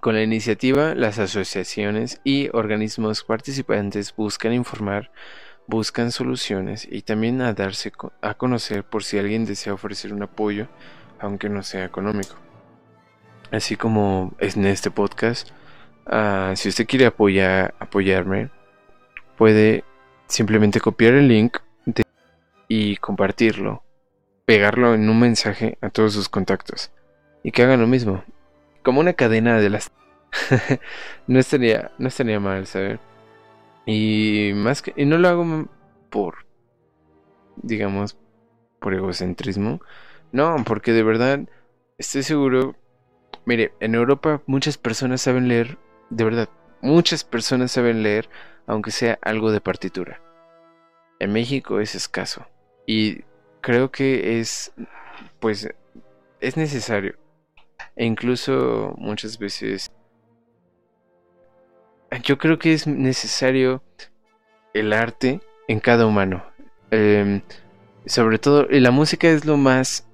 [0.00, 5.10] Con la iniciativa, las asociaciones y organismos participantes buscan informar,
[5.66, 10.68] buscan soluciones y también a darse a conocer por si alguien desea ofrecer un apoyo,
[11.18, 12.34] aunque no sea económico.
[13.50, 15.50] Así como es en este podcast,
[16.06, 18.48] ah, si usted quiere apoyar, apoyarme,
[19.36, 19.84] puede
[20.28, 21.58] simplemente copiar el link
[22.68, 23.82] y compartirlo,
[24.46, 26.90] pegarlo en un mensaje a todos sus contactos
[27.42, 28.24] y que hagan lo mismo
[28.82, 29.90] como una cadena de las
[31.26, 33.00] no estaría no estaría mal saber.
[33.86, 35.68] Y más que y no lo hago
[36.10, 36.46] por
[37.56, 38.16] digamos
[38.78, 39.80] por egocentrismo.
[40.32, 41.40] No porque de verdad
[41.98, 42.76] estoy seguro
[43.44, 45.78] mire en Europa muchas personas saben leer
[46.10, 46.48] de verdad
[46.82, 48.28] muchas personas saben leer
[48.66, 50.20] aunque sea algo de partitura.
[51.18, 52.46] En México es escaso
[52.86, 53.24] y
[53.60, 54.72] creo que es
[55.40, 55.68] pues
[56.40, 57.19] es necesario
[57.96, 59.90] e incluso muchas veces
[62.22, 63.82] yo creo que es necesario
[64.74, 66.44] el arte en cada humano.
[66.90, 67.42] Em,
[68.06, 70.08] sobre todo, la música es lo más,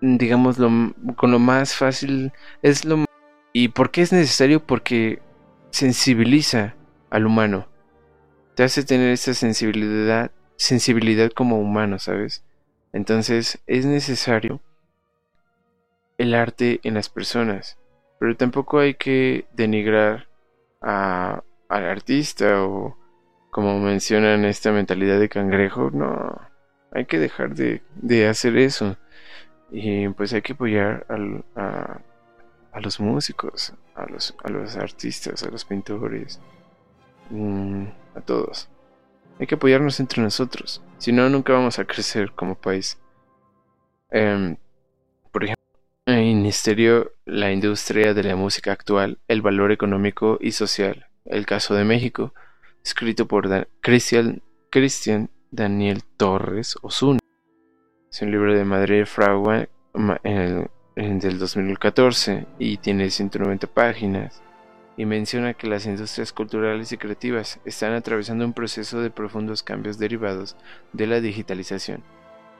[0.00, 0.70] digamos, lo,
[1.16, 3.04] con lo más fácil, es lo
[3.52, 4.64] ¿Y por qué es necesario?
[4.64, 5.20] Porque
[5.70, 6.74] sensibiliza
[7.10, 7.68] al humano.
[8.54, 12.42] Te hace tener esa sensibilidad, sensibilidad como humano, ¿sabes?
[12.92, 14.60] Entonces es necesario
[16.22, 17.78] el arte en las personas,
[18.20, 20.28] pero tampoco hay que denigrar
[20.80, 22.96] a, al artista o
[23.50, 26.40] como mencionan esta mentalidad de cangrejo, no,
[26.92, 28.96] hay que dejar de, de hacer eso
[29.70, 31.06] y pues hay que apoyar
[31.56, 32.00] a,
[32.72, 36.40] a, los músicos, a los, a los artistas, a los pintores,
[37.30, 38.68] mm, a todos.
[39.40, 42.98] Hay que apoyarnos entre nosotros, si no, nunca vamos a crecer como país.
[46.04, 51.06] Eh, Ministerio la industria de la música actual, el valor económico y social.
[51.24, 52.34] El caso de México,
[52.84, 53.48] escrito por
[53.80, 57.20] Cristian, Daniel Torres Osuna.
[58.10, 64.42] Es un libro de Madrid Fragua en el, del 2014 y tiene 190 páginas
[64.96, 69.98] y menciona que las industrias culturales y creativas están atravesando un proceso de profundos cambios
[69.98, 70.56] derivados
[70.92, 72.02] de la digitalización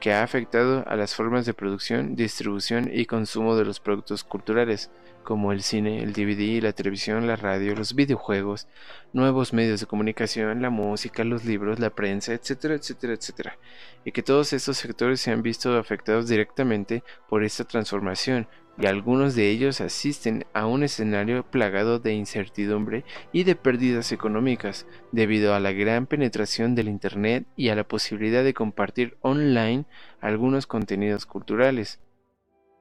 [0.03, 4.91] que ha afectado a las formas de producción, distribución y consumo de los productos culturales,
[5.23, 8.67] como el cine, el DVD, la televisión, la radio, los videojuegos,
[9.13, 13.59] nuevos medios de comunicación, la música, los libros, la prensa, etcétera, etcétera, etcétera,
[14.05, 18.49] y que todos estos sectores se han visto afectados directamente por esta transformación,
[18.79, 24.87] y algunos de ellos asisten a un escenario plagado de incertidumbre y de pérdidas económicas
[25.13, 29.85] debido a la gran penetración del Internet y a la posibilidad de compartir online
[30.21, 32.01] algunos contenidos culturales.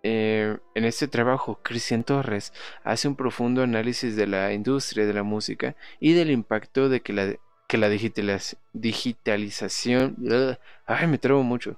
[0.04, 5.24] Eh, en este trabajo, Cristian Torres hace un profundo análisis de la industria de la
[5.24, 7.36] música y del impacto de que la,
[7.68, 10.18] que la digitalización...
[10.86, 11.78] ay, me trabo mucho.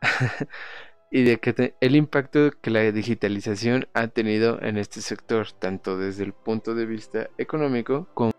[1.10, 6.24] y de que el impacto que la digitalización ha tenido en este sector, tanto desde
[6.24, 8.32] el punto de vista económico como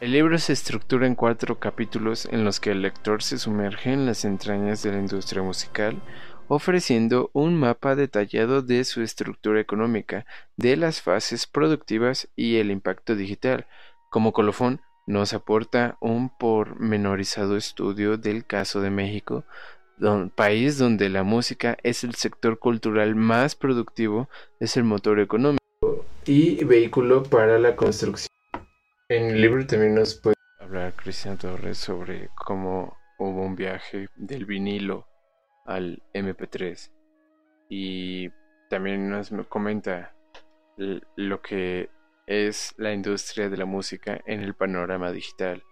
[0.00, 4.06] El libro se estructura en cuatro capítulos en los que el lector se sumerge en
[4.06, 6.00] las entrañas de la industria musical,
[6.46, 10.24] ofreciendo un mapa detallado de su estructura económica,
[10.56, 13.66] de las fases productivas y el impacto digital.
[14.08, 19.44] Como colofón, nos aporta un pormenorizado estudio del caso de México,
[20.34, 24.28] país donde la música es el sector cultural más productivo,
[24.60, 25.58] es el motor económico
[26.24, 28.28] y vehículo para la construcción.
[29.08, 34.44] En el libro también nos puede hablar Cristian Torres sobre cómo hubo un viaje del
[34.44, 35.06] vinilo
[35.64, 36.90] al MP3
[37.68, 38.30] y
[38.68, 40.14] también nos comenta
[40.76, 41.88] lo que
[42.26, 45.62] es la industria de la música en el panorama digital,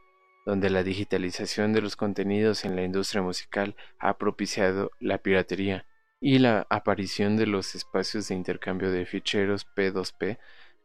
[0.46, 5.84] donde la digitalización de los contenidos en la industria musical ha propiciado la piratería
[6.20, 10.38] y la aparición de los espacios de intercambio de ficheros P2P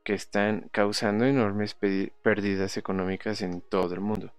[0.03, 4.33] que están causando enormes pérdidas económicas en todo el mundo.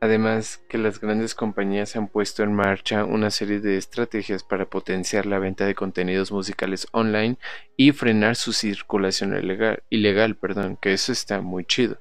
[0.00, 5.24] Además que las grandes compañías han puesto en marcha una serie de estrategias para potenciar
[5.24, 7.38] la venta de contenidos musicales online
[7.76, 11.98] y frenar su circulación ilegal, ilegal perdón, que eso está muy chido.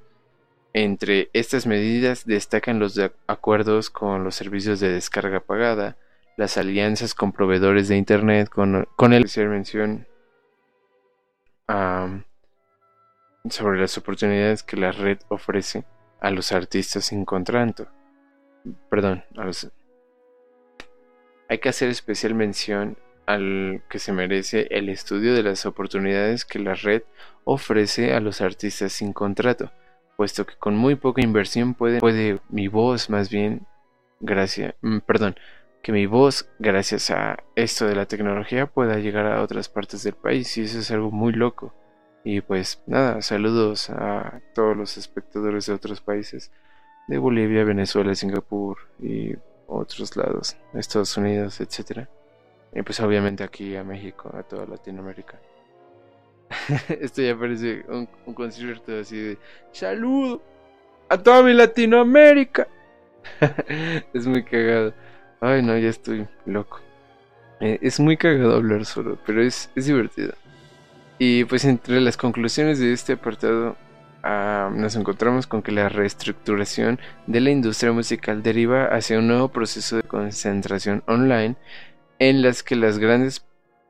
[0.74, 5.96] Entre estas medidas destacan los acuerdos con los servicios de descarga pagada,
[6.36, 10.06] las alianzas con proveedores de Internet, con, el mención
[13.50, 15.86] sobre las oportunidades que la red ofrece
[16.26, 17.88] a los artistas sin contrato.
[18.90, 19.24] Perdón,
[21.48, 22.98] hay que hacer especial mención
[23.28, 27.04] al que se merece el estudio de las oportunidades que la red
[27.44, 29.72] ofrece a los artistas sin contrato,
[30.18, 33.68] puesto que con muy poca inversión puede, puede mi voz más bien
[34.20, 35.36] gracias, mm, perdón,
[35.84, 40.16] que mi voz gracias a esto de la tecnología pueda llegar a otras partes del
[40.16, 41.72] país y eso es algo muy loco.
[42.28, 46.52] Y pues nada, saludos a todos los espectadores de otros países,
[47.08, 49.36] de Bolivia, Venezuela, Singapur y
[49.68, 52.08] otros lados, Estados Unidos, etc.
[52.74, 55.40] Y pues obviamente aquí a México, a toda Latinoamérica.
[57.00, 59.38] Esto ya parece un, concierto así de
[59.72, 60.42] saludo
[61.08, 62.68] a toda mi Latinoamérica.
[64.16, 64.96] es muy cagado.
[65.42, 66.80] Ay no, ya estoy loco.
[67.60, 70.34] Eh, es muy cagado hablar solo, pero es, es divertido.
[71.18, 73.78] Y pues entre las conclusiones de este apartado
[74.24, 79.50] ah, nos encontramos con que la reestructuración de la industria musical deriva hacia un nuevo
[79.50, 81.56] proceso de concentración online
[82.20, 83.46] en las que las grandes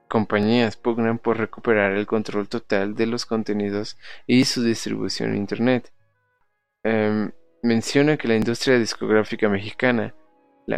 [0.08, 3.98] compañías pugnan por recuperar el control total de los contenidos
[4.28, 5.92] y su distribución en Internet.
[6.84, 7.32] Em,
[7.64, 10.14] menciona que la industria discográfica mexicana,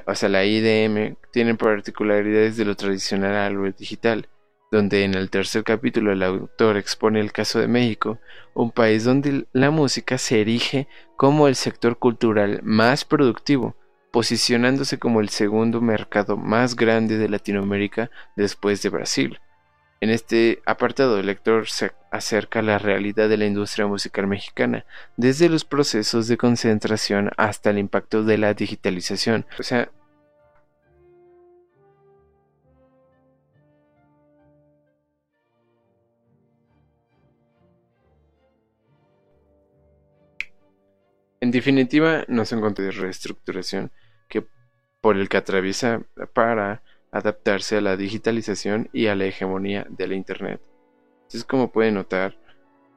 [0.06, 4.30] o sea la IDM, tiene particularidades de lo tradicional a lo digital
[4.72, 8.20] donde en el tercer capítulo el autor expone el caso de México,
[8.54, 13.76] un país donde la música se erige como el sector cultural más productivo,
[14.12, 19.40] posicionándose como el segundo mercado más grande de Latinoamérica después de Brasil.
[20.00, 24.86] En este apartado el lector se acerca a la realidad de la industria musical mexicana,
[25.16, 29.46] desde los procesos de concentración hasta el impacto de la digitalización.
[29.60, 29.90] O sea,
[41.48, 43.94] En definitiva, no se encuentra de reestructuración
[44.28, 44.46] que
[45.00, 46.02] por el que atraviesa
[46.34, 50.62] para adaptarse a la digitalización y a la hegemonía de la Internet.
[51.20, 52.38] Entonces, como pueden notar,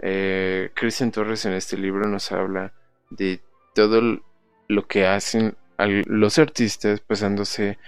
[0.01, 2.73] eh, Christian Torres en este libro nos habla
[3.11, 3.41] de
[3.73, 4.21] todo
[4.67, 7.79] lo que hacen los artistas pasándose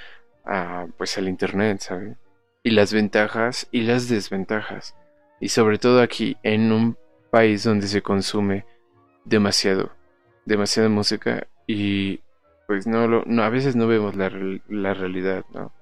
[0.44, 2.18] a, pues, al Internet, ¿saben?
[2.62, 4.94] Y las ventajas y las desventajas.
[5.40, 6.96] Y sobre todo aquí, en un
[7.32, 8.64] país donde se consume
[9.24, 10.00] demasiado
[10.44, 12.20] demasiada música y
[12.66, 14.30] pues no, lo, no a veces no vemos la,
[14.68, 15.72] la realidad, ¿no?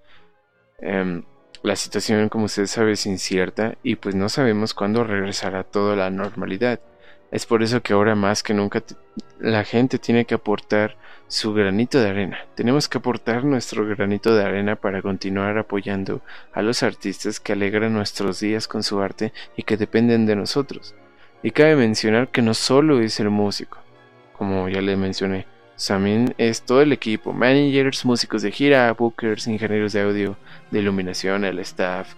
[0.78, 1.24] Em,
[1.62, 6.10] la situación, como usted sabe, es incierta y pues no sabemos cuándo regresará toda la
[6.10, 6.80] normalidad.
[7.30, 8.82] Es por eso que ahora más que nunca
[9.38, 10.96] la gente tiene que aportar
[11.28, 12.38] su granito de arena.
[12.56, 17.92] Tenemos que aportar nuestro granito de arena para continuar apoyando a los artistas que alegran
[17.92, 20.94] nuestros días con su arte y que dependen de nosotros.
[21.42, 23.78] Y cabe mencionar que no solo es el músico,
[24.40, 25.46] como ya le mencioné.
[25.86, 30.36] También es todo el equipo, managers, músicos de gira, bookers, ingenieros de audio,
[30.70, 32.14] de iluminación, el staff,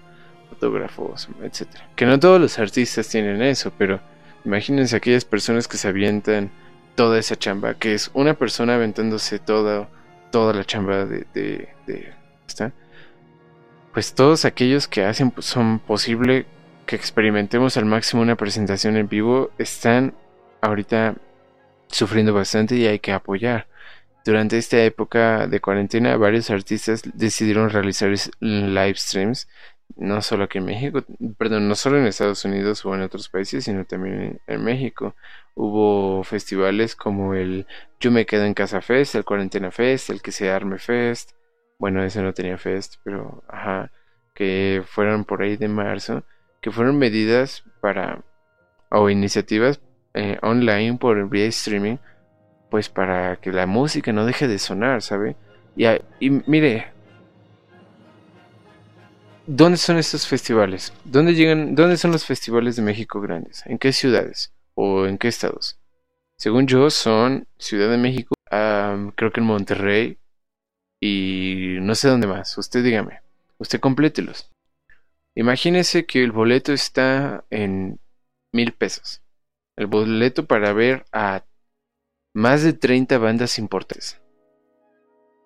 [0.48, 1.66] fotógrafos, etc.
[1.96, 3.98] Que no todos los artistas tienen eso, pero
[4.44, 6.52] imagínense aquellas personas que se avientan
[6.94, 9.88] toda esa chamba, que es una persona aventándose todo
[10.30, 12.12] toda la chamba de, de,
[13.92, 16.46] pues todos aquellos que hacen pues, son posible
[16.86, 20.14] que experimentemos al máximo una presentación en vivo están
[20.60, 21.16] ahorita
[21.92, 23.68] sufriendo bastante y hay que apoyar.
[24.24, 29.48] Durante esta época de cuarentena, varios artistas decidieron realizar live streams,
[29.96, 31.04] no solo aquí en México,
[31.38, 35.16] perdón, no solo en Estados Unidos o en otros países, sino también en, México.
[35.54, 37.66] Hubo festivales como el
[38.00, 41.32] Yo me quedo en casa fest, el Cuarentena Fest, el que se arme fest.
[41.78, 43.90] Bueno, ese no tenía fest, pero ajá,
[44.34, 46.24] que fueron por ahí de marzo,
[46.60, 48.24] que fueron medidas para
[48.90, 49.80] o iniciativas
[50.14, 51.96] eh, online por vía streaming
[52.72, 55.36] pues para que la música no deje de sonar, ¿sabe?
[55.76, 55.84] Y,
[56.20, 56.90] y mire,
[59.46, 60.92] ¿dónde son estos festivales?
[61.04, 63.62] ¿Dónde llegan, dónde son los festivales de México grandes?
[63.66, 64.54] ¿En qué ciudades?
[64.74, 65.78] ¿O en qué estados?
[66.36, 70.18] Según yo, son Ciudad de México, creo que en Monterrey
[71.00, 72.56] y no sé dónde más.
[72.56, 73.20] Usted dígame,
[73.58, 74.50] usted complételos.
[75.34, 78.00] Imagínese que el boleto está en
[78.52, 79.21] mil pesos.
[79.76, 81.44] El boleto para ver a
[82.34, 84.20] más de 30 bandas importantes.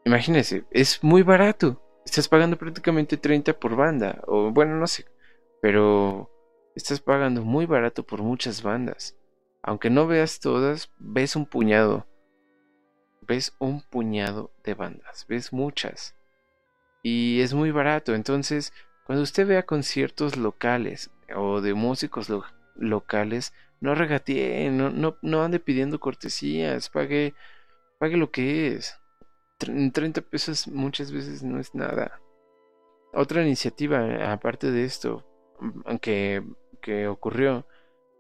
[0.05, 1.83] Imagínense, es muy barato.
[2.05, 4.23] Estás pagando prácticamente 30 por banda.
[4.27, 5.05] O bueno, no sé.
[5.61, 6.31] Pero
[6.77, 9.17] estás pagando muy barato por muchas bandas.
[9.63, 12.07] Aunque no veas todas, ves un puñado.
[13.23, 15.27] Ves un puñado de bandas.
[15.29, 16.15] Ves muchas.
[17.03, 18.15] Y es muy barato.
[18.15, 18.73] Entonces,
[19.07, 22.29] cuando usted vea conciertos locales o de músicos
[22.77, 27.35] locales, no regatee, no, no, no ande pidiendo cortesías, pague,
[27.99, 28.99] pague lo que es.
[29.59, 32.21] 30 pesos muchas veces no es nada.
[33.15, 35.25] Otra iniciativa, aparte de esto,
[35.61, 36.43] mm, que,
[36.83, 37.67] que ocurrió,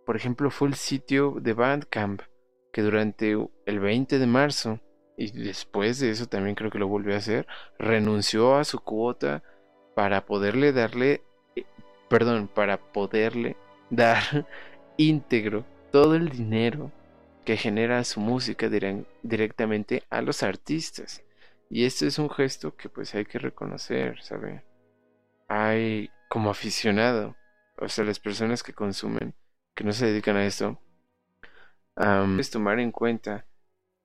[0.07, 2.23] por ejemplo, fue el sitio de Bandcamp,
[2.73, 3.37] que durante
[3.67, 4.81] el 20 de marzo,
[5.17, 7.47] y después de eso también creo que lo volvió a hacer,
[7.79, 9.43] renunció a su cuota
[9.95, 11.23] para poderle darle,
[11.57, 11.65] eh,
[12.09, 13.57] perdón, para poderle
[13.91, 14.47] dar
[14.97, 16.93] íntegro todo el dinero
[17.45, 18.69] que genera su música
[19.23, 21.23] directamente a los artistas.
[21.71, 24.65] Y esto es un gesto que pues hay que reconocer, ¿sabe?
[25.49, 27.37] Hay como aficionado,
[27.79, 29.35] o sea, las personas que consumen,
[29.75, 30.81] que no se dedican a esto,
[32.39, 33.47] es tomar en cuenta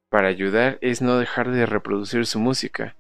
[0.10, 2.96] para ayudar es no dejar de reproducir su música.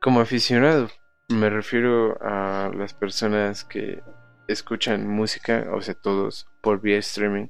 [0.00, 0.90] Como aficionado,
[1.28, 4.02] me refiero a las personas que
[4.48, 7.48] escuchan música, o sea, todos, por vía streaming.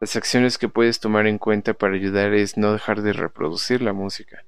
[0.00, 3.92] Las acciones que puedes tomar en cuenta para ayudar es no dejar de reproducir la
[3.92, 4.44] música.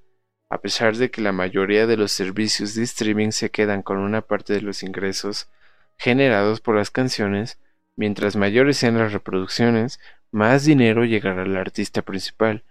[0.50, 4.22] A pesar de que la mayoría de los servicios de streaming se quedan con una
[4.22, 5.50] parte de los ingresos
[5.98, 7.58] generados por las canciones,
[7.96, 10.00] mientras mayores sean las reproducciones,
[10.32, 12.64] más dinero llegará al artista principal.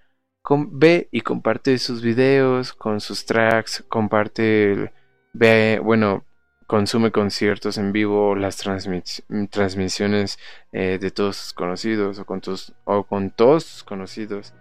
[0.71, 4.91] ve y comparte sus videos con sus tracks, comparte
[5.33, 6.25] ve, bueno,
[6.67, 10.39] consume conciertos en vivo, las transmisiones
[10.71, 12.41] eh, de todos sus conocidos o con,
[12.85, 14.53] o con todos sus conocidos,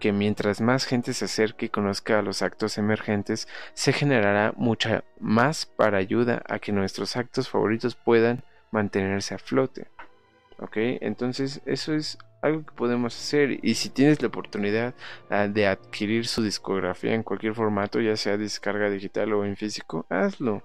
[0.00, 5.04] que mientras más gente se acerque y conozca a los actos emergentes, se generará mucha
[5.20, 8.42] más para ayuda a que nuestros actos favoritos puedan
[8.72, 9.86] mantenerse a flote.
[10.58, 10.76] ¿Ok?
[10.76, 14.94] Entonces eso es algo que podemos hacer y si tienes la oportunidad
[15.30, 20.04] ah, de adquirir su discografía en cualquier formato, ya sea descarga digital o en físico,
[20.10, 20.62] hazlo.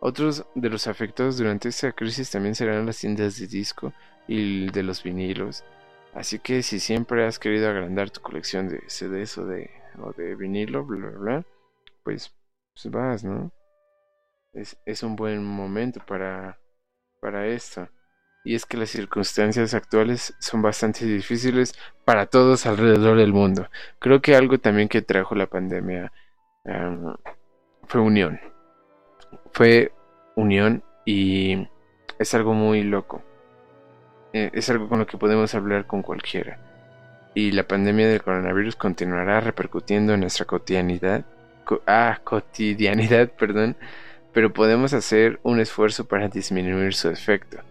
[0.00, 3.92] Otros de los afectados durante esta crisis también serán las tiendas de disco
[4.26, 5.64] y de los vinilos.
[6.14, 10.34] Así que si siempre has querido agrandar tu colección de CDs o de, o de
[10.36, 11.46] vinilo, bla, bla, bla,
[12.04, 12.34] pues,
[12.74, 13.52] pues vas, ¿no?
[14.52, 16.58] Es, es un buen momento para,
[17.20, 17.88] para esto
[18.44, 21.74] y es que las circunstancias actuales son bastante difíciles
[22.04, 23.68] para todos alrededor del mundo.
[23.98, 26.12] Creo que algo también que trajo la pandemia
[26.64, 27.14] em,
[27.86, 28.40] fue unión.
[29.52, 29.92] Fue
[30.34, 31.68] unión y
[32.18, 33.22] es algo muy loco.
[34.32, 36.58] Eh, es algo con lo que podemos hablar con cualquiera.
[37.34, 41.24] Y la pandemia del coronavirus continuará repercutiendo en nuestra cotidianidad.
[41.86, 43.76] ah, cotidianidad, perdón.
[44.32, 47.62] Pero podemos hacer un esfuerzo para disminuir su efecto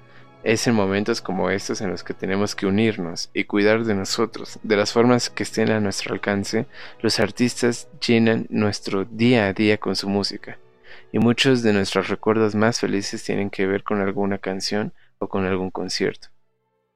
[0.44, 4.60] es en momentos como estos en los que tenemos que unirnos y cuidar de nosotros,
[4.64, 6.66] de las formas que estén a nuestro alcance.
[7.02, 10.58] Los artistas llenan nuestro día a día con su música,
[11.12, 15.46] y muchos de nuestros recuerdos más felices tienen que ver con alguna canción o con
[15.46, 16.30] algún concierto.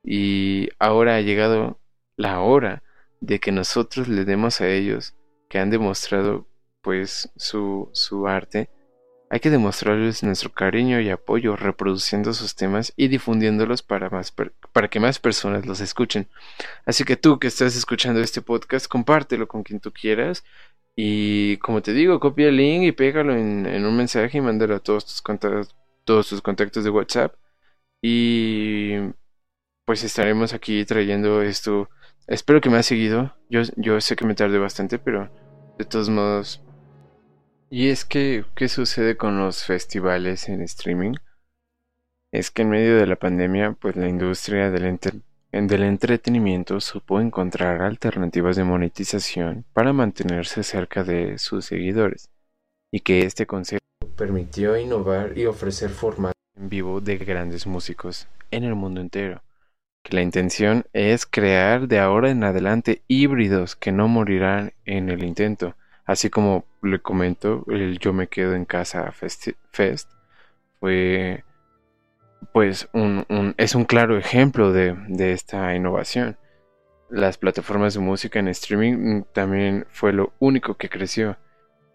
[0.04, 1.80] Y ahora ha llegado
[2.16, 2.84] la hora
[3.22, 5.16] de que nosotros le demos a ellos,
[5.50, 6.48] que han demostrado
[6.82, 8.70] pues su, su arte,
[9.30, 14.32] Hay que demostrarles nuestro cariño y apoyo reproduciendo sus temas y difundiéndolos para, más
[14.72, 16.28] para que más personas los escuchen.
[16.86, 20.44] Así que tú que estás escuchando este podcast, compártelo con quien tú quieras.
[20.96, 24.80] Y como te digo, copia el link y pégalo en, un mensaje y mándalo a
[24.80, 27.36] todos tus contactos, todos tus contactos de WhatsApp.
[28.02, 28.98] Y
[29.86, 31.90] pues estaremos aquí trayendo esto.
[32.28, 33.36] Espero que me has seguido.
[33.50, 35.32] Yo, yo sé que me tardé bastante, pero
[35.78, 36.65] de todos modos
[37.70, 41.14] y es que, ¿qué sucede con los festivales en streaming?
[42.32, 45.00] Es que en medio de la pandemia, pues la industria del,
[45.52, 52.30] entretenimiento supo encontrar alternativas de monetización para mantenerse cerca de sus seguidores,
[52.92, 53.86] y que este concepto
[54.16, 59.42] permitió innovar y ofrecer formatos en vivo de grandes músicos en el mundo entero.
[60.04, 65.24] Que la intención es crear de ahora en adelante híbridos que no morirán en el
[65.24, 65.76] intento
[66.06, 70.12] Así como le comento, el Yo me quedo en casa Fest,
[70.80, 71.44] fue
[72.54, 73.26] pues un,
[73.58, 74.96] es un claro ejemplo de,
[75.34, 76.38] esta innovación.
[77.10, 81.38] Las plataformas de música en streaming también fue lo único que creció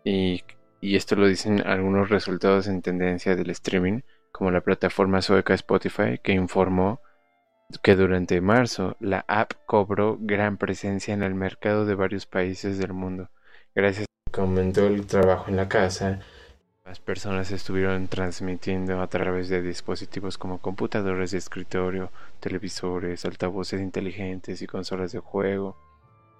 [0.05, 0.43] y,
[0.81, 4.01] y esto lo dicen algunos resultados en tendencia del streaming,
[4.33, 7.01] como la plataforma sueca Spotify, que informó
[7.83, 12.93] que durante marzo la app cobró gran presencia en el mercado de varios países del
[12.93, 13.31] mundo
[13.73, 16.19] Gracias a que aumentó el trabajo en la casa,
[16.85, 22.11] las personas estuvieron transmitiendo a través de dispositivos como computadores de escritorio,
[22.41, 25.77] televisores, altavoces inteligentes y consolas de juego.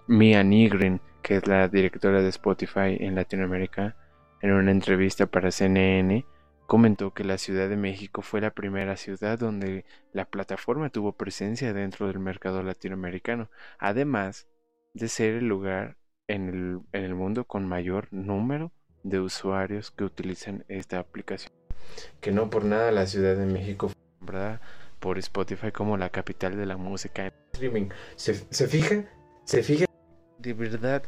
[0.09, 3.95] Mia Nigrin, que es la directora de Spotify en Latinoamérica,
[4.41, 6.25] en una entrevista para CNN,
[6.67, 11.73] comentó que la Ciudad de México fue la primera ciudad donde la plataforma tuvo presencia
[11.73, 14.49] dentro del mercado latinoamericano, además
[14.95, 16.00] de ser el lugar
[16.31, 18.71] en el, en el mundo con mayor número
[19.03, 21.53] de usuarios que utilizan esta aplicación.
[22.21, 24.61] Que no por nada la Ciudad de México fue nombrada
[25.01, 27.89] por Spotify como la capital de la música en streaming.
[28.17, 29.05] ¿Se, se fija?
[29.45, 29.87] ¿Se fija?
[30.39, 31.03] De verdad,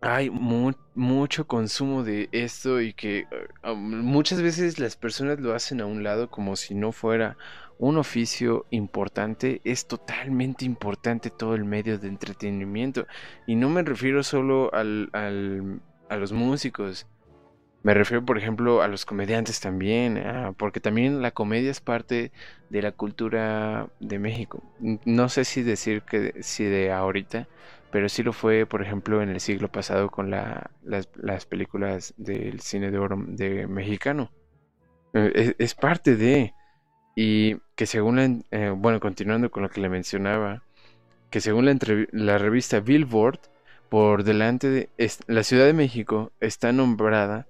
[0.00, 3.26] hay mucho consumo de esto y que
[3.64, 7.36] uh, um, muchas veces las personas lo hacen a un lado como si no fuera
[7.78, 13.06] un oficio importante, es totalmente importante todo el medio de entretenimiento.
[13.46, 17.06] Y no me refiero solo al, a los músicos,
[17.82, 22.32] me refiero, por ejemplo, a los comediantes también, ah, porque también la comedia es parte
[22.70, 24.62] de la cultura de México.
[25.04, 27.48] No sé si decir que si de ahorita,
[27.90, 32.60] pero sí lo fue, por ejemplo, en el siglo pasado con la, las, películas del
[32.60, 34.32] cine de oro de mexicano.
[35.14, 36.52] Eh, es parte de...
[37.16, 40.64] Y que según la, eh, bueno, continuando con lo que le mencionaba,
[41.30, 41.78] que según la,
[42.10, 43.38] la revista Billboard,
[43.88, 44.88] por delante de
[45.28, 47.46] la Ciudad de México está nombrada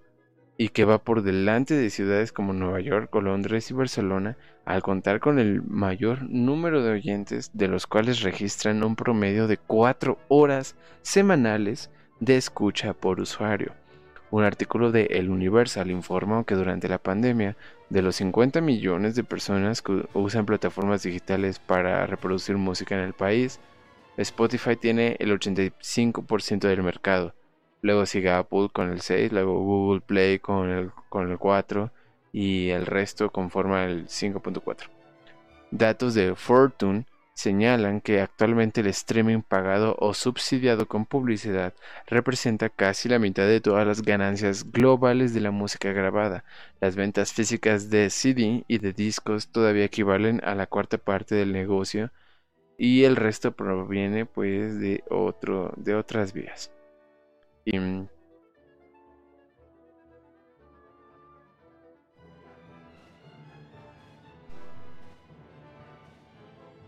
[0.58, 5.18] y que va por delante de ciudades como Nueva York, Londres y Barcelona, al contar
[5.18, 10.76] con el mayor número de oyentes, de los cuales registran un promedio de 4 horas
[11.00, 13.72] semanales de escucha por usuario.
[14.30, 17.56] Un artículo de El Universal informó que durante la pandemia,
[17.90, 23.14] de los 50 millones de personas que usan plataformas digitales para reproducir música en el
[23.14, 23.60] país,
[24.16, 27.34] Spotify tiene el 85% del mercado.
[27.80, 31.90] Luego sigue Apple con el 6, luego Google Play con el, con el 4
[32.32, 34.88] y el resto conforma el 5.4.
[35.70, 37.06] Datos de Fortune
[37.38, 41.72] señalan que actualmente el streaming pagado o subsidiado con publicidad
[42.08, 46.42] representa casi la mitad de todas las ganancias globales de la música grabada.
[46.80, 51.52] Las ventas físicas de CD y de discos todavía equivalen a la cuarta parte del
[51.52, 52.10] negocio
[52.76, 56.72] y el resto proviene pues de otro de otras vías.
[57.64, 57.78] Y,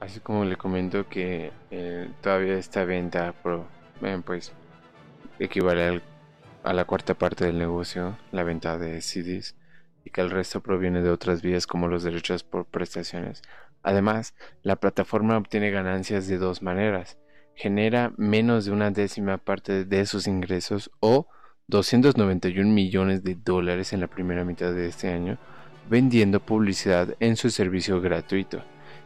[0.00, 3.66] Así como le comento que eh, todavía esta venta pro,
[4.02, 4.52] eh, pues
[5.38, 6.00] equivale
[6.64, 9.56] a la cuarta parte del negocio, la venta de CDs,
[10.04, 13.42] y que el resto proviene de otras vías como los derechos por prestaciones.
[13.82, 17.18] Además, la plataforma obtiene ganancias de dos maneras.
[17.54, 21.28] Genera menos de una décima parte de sus ingresos o
[21.66, 25.38] 291 millones de dólares en la primera mitad de este año
[25.90, 28.62] vendiendo publicidad en su servicio gratuito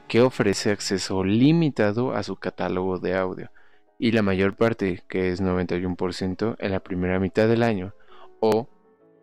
[0.08, 3.50] que ofrece acceso limitado a su catálogo de audio
[3.98, 7.94] y la mayor parte, que es 91% en la primera mitad del año,
[8.40, 8.68] o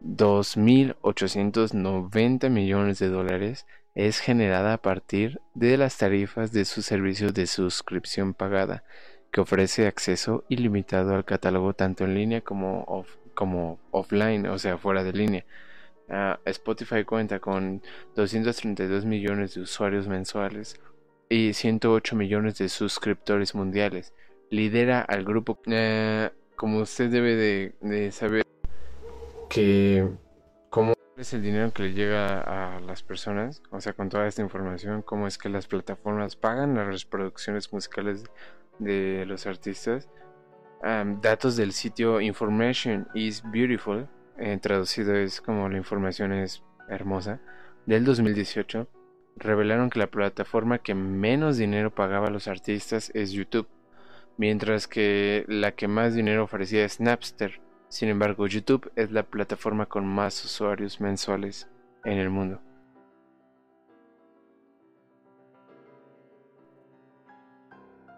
[0.03, 7.45] 2.890 millones de dólares, es generada a partir de las tarifas de su servicio de
[7.45, 8.83] suscripción pagada,
[9.31, 15.03] que ofrece acceso ilimitado al catálogo tanto en línea como, como offline, o sea, fuera
[15.03, 15.45] de línea.
[16.45, 17.81] Spotify cuenta con
[18.15, 20.79] 232 millones de usuarios mensuales
[21.29, 24.13] y 108 millones de suscriptores mundiales.
[24.49, 25.59] Lidera al grupo.
[25.65, 28.43] Eh, como usted debe de, saber
[29.49, 30.07] que
[30.69, 34.41] cómo es el dinero que le llega a las personas, o sea, con toda esta
[34.41, 38.25] información, cómo es que las plataformas pagan las reproducciones musicales
[38.79, 40.09] de los artistas.
[41.21, 44.07] datos del sitio Information is Beautiful
[44.41, 47.39] eh, traducido es como la información es hermosa,
[47.85, 48.87] del 2018,
[49.37, 53.67] revelaron que la plataforma que menos dinero pagaba a los artistas es YouTube,
[54.37, 57.61] mientras que la que más dinero ofrecía es Napster.
[57.87, 61.69] Sin embargo, YouTube es la plataforma con más usuarios mensuales
[62.03, 62.61] en el mundo.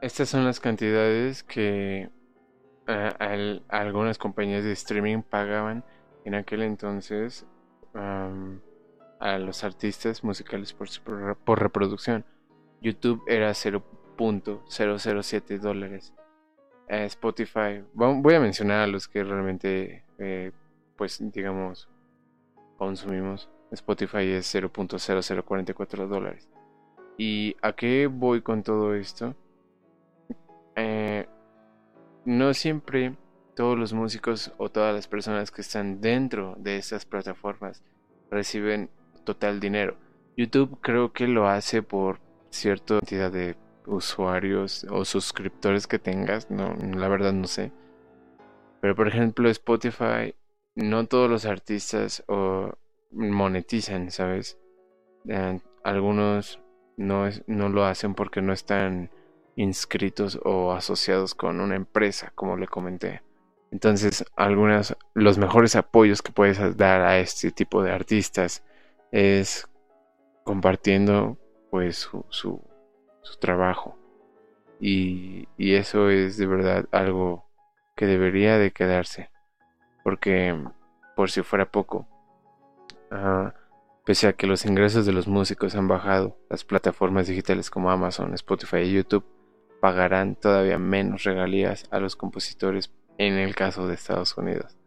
[0.02, 2.10] Estas son las cantidades que
[2.88, 5.84] eh, algunas compañías de streaming pagaban
[6.26, 7.46] en aquel entonces
[7.94, 8.32] a
[9.38, 10.90] los artistas musicales por,
[11.38, 12.26] por, reproducción.
[12.82, 16.14] YouTube era 0.007 dólares.
[16.88, 20.52] Spotify, voy a mencionar a los que realmente, eh,
[20.98, 21.88] pues digamos,
[22.78, 23.50] consumimos.
[23.72, 26.50] Spotify es 0.0044 dólares.
[27.18, 29.36] ¿Y a qué voy con todo esto?
[30.76, 31.28] Eh,
[32.26, 33.16] no siempre
[33.56, 37.84] todos los músicos o todas las personas que están dentro de estas plataformas
[38.30, 38.90] reciben
[39.24, 39.98] total dinero.
[40.36, 46.76] YouTube creo que lo hace por cierta cantidad de usuarios o suscriptores que tengas, no,
[46.76, 47.72] la verdad no sé.
[48.82, 50.36] Pero por ejemplo Spotify,
[50.76, 52.72] no todos los artistas o
[53.12, 54.58] monetizan, ¿sabes?
[55.28, 56.60] Eh, algunos
[56.98, 59.10] no, no lo hacen porque no están
[59.56, 63.22] inscritos o asociados con una empresa, como le comenté.
[63.74, 68.64] Entonces, algunos, los mejores apoyos que puedes dar a este tipo de artistas
[69.12, 69.68] es
[70.44, 71.40] compartiendo
[71.72, 72.62] pues su, su,
[73.42, 73.98] trabajo.
[74.80, 77.46] Y, eso es de verdad algo
[77.96, 79.32] que debería de quedarse.
[80.04, 80.56] Porque,
[81.16, 82.08] por si fuera poco,
[83.10, 83.56] ah,
[84.06, 88.36] pese a que los ingresos de los músicos han bajado, las plataformas digitales como Amazon,
[88.36, 89.26] Spotify y YouTube
[89.82, 94.78] pagarán todavía menos regalías a los compositores en el caso de Estados Unidos,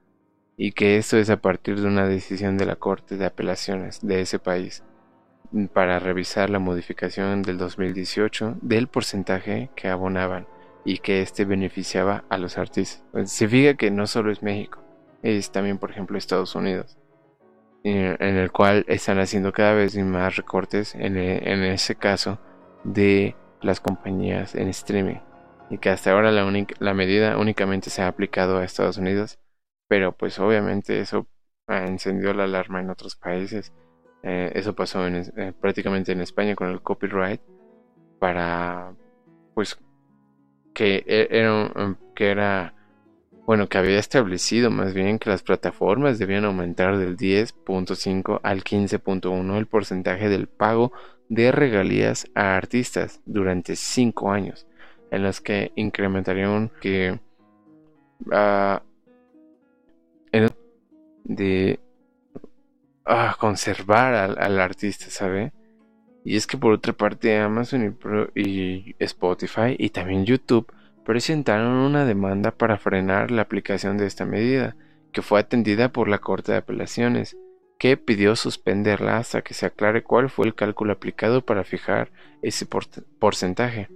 [0.57, 4.21] y que esto es a partir de una decisión de la Corte de Apelaciones de
[4.21, 4.83] ese país
[5.73, 10.47] para revisar la modificación del 2018 del porcentaje que abonaban
[10.85, 13.05] y que éste beneficiaba a los artistas.
[13.13, 14.83] Pues, se fija que no solo es México,
[15.23, 16.99] es también por ejemplo Estados Unidos,
[17.85, 22.41] en el cual están haciendo cada vez más recortes en, en ese caso
[22.83, 25.19] de las compañías en streaming
[25.71, 26.45] y que hasta ahora la,
[26.79, 29.39] la medida únicamente se ha aplicado a Estados Unidos,
[29.89, 31.27] pero pues obviamente eso
[31.69, 33.73] encendió la alarma en otros países.
[34.23, 37.41] Eh, eso pasó en, eh, prácticamente en España con el copyright
[38.19, 38.95] para
[39.55, 39.79] pues
[40.75, 41.71] que e, era,
[42.15, 42.75] que era
[43.47, 49.57] bueno que había establecido más bien que las plataformas debían aumentar del 10.5 al 15.1
[49.59, 50.93] el porcentaje del pago
[51.29, 54.67] de regalías a artistas durante 5 años
[55.17, 57.19] en las que incrementarían que
[58.27, 58.79] uh,
[61.25, 61.81] de
[63.07, 65.53] uh, conservar al, artista, ¿sabe?
[66.25, 67.97] Y es que por otra parte Amazon
[68.35, 70.73] y Spotify y también YouTube
[71.05, 74.77] presentaron una demanda para frenar la aplicación de esta medida,
[75.13, 77.37] que fue atendida por la Corte de Apelaciones,
[77.79, 82.11] que pidió suspenderla hasta que se aclare cuál fue el cálculo aplicado para fijar
[82.43, 83.89] ese porcentaje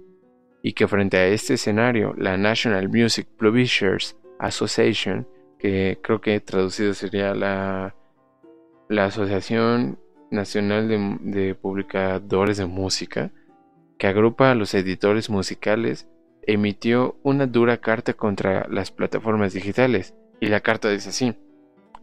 [0.63, 5.27] y que frente a este escenario la National Music Publishers Association,
[5.59, 7.95] que creo que traducido sería la,
[8.89, 9.99] la Asociación
[10.29, 13.31] Nacional de, de Publicadores de Música,
[13.97, 16.07] que agrupa a los editores musicales,
[16.43, 21.35] emitió una dura carta contra las plataformas digitales, y la carta dice así.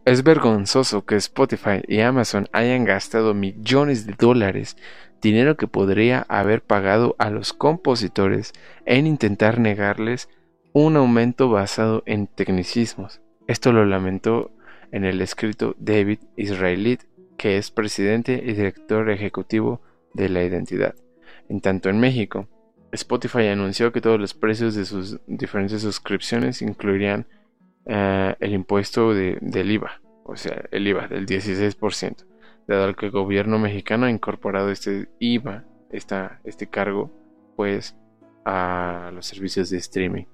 [0.05, 4.77] Es vergonzoso que Spotify y Amazon hayan gastado millones de dólares
[5.21, 8.53] dinero que podría haber pagado a los compositores
[8.85, 10.29] en intentar negarles
[10.73, 13.21] un aumento basado en tecnicismos.
[13.47, 14.51] Esto lo lamentó
[14.91, 17.03] en el escrito David Israelit,
[17.37, 19.81] que es presidente y director ejecutivo
[20.13, 20.95] de la identidad.
[21.47, 22.47] En tanto en México,
[22.91, 27.27] Spotify anunció que todos los precios de sus diferentes suscripciones incluirían
[27.85, 32.28] eh, el impuesto del IVA, o sea, el IVA del 16%
[32.75, 37.11] dado que el gobierno mexicano ha incorporado este IVA, este cargo,
[37.55, 37.95] pues
[38.45, 40.25] a los servicios de streaming.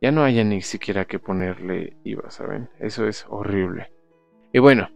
[0.00, 2.68] Ya no haya ni siquiera que ponerle IVA, ¿saben?
[2.78, 3.92] Eso es horrible.
[4.52, 4.88] Y bueno,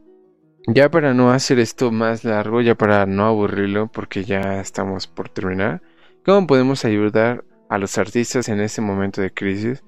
[0.69, 5.29] Ya para no hacer esto más largo, ya para no aburrirlo, porque ya estamos por
[5.29, 5.83] terminar,
[6.25, 9.83] ¿cómo podemos ayudar a los artistas en este momento de crisis?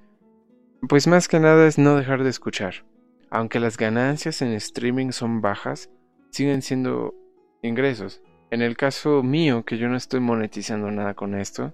[0.88, 2.84] Pues más que nada es no dejar de escuchar.
[3.30, 5.90] Aunque las ganancias en streaming son bajas,
[6.34, 7.14] siguen siendo
[7.62, 8.20] ingresos.
[8.50, 11.72] En el caso mío, que yo no estoy monetizando nada con esto,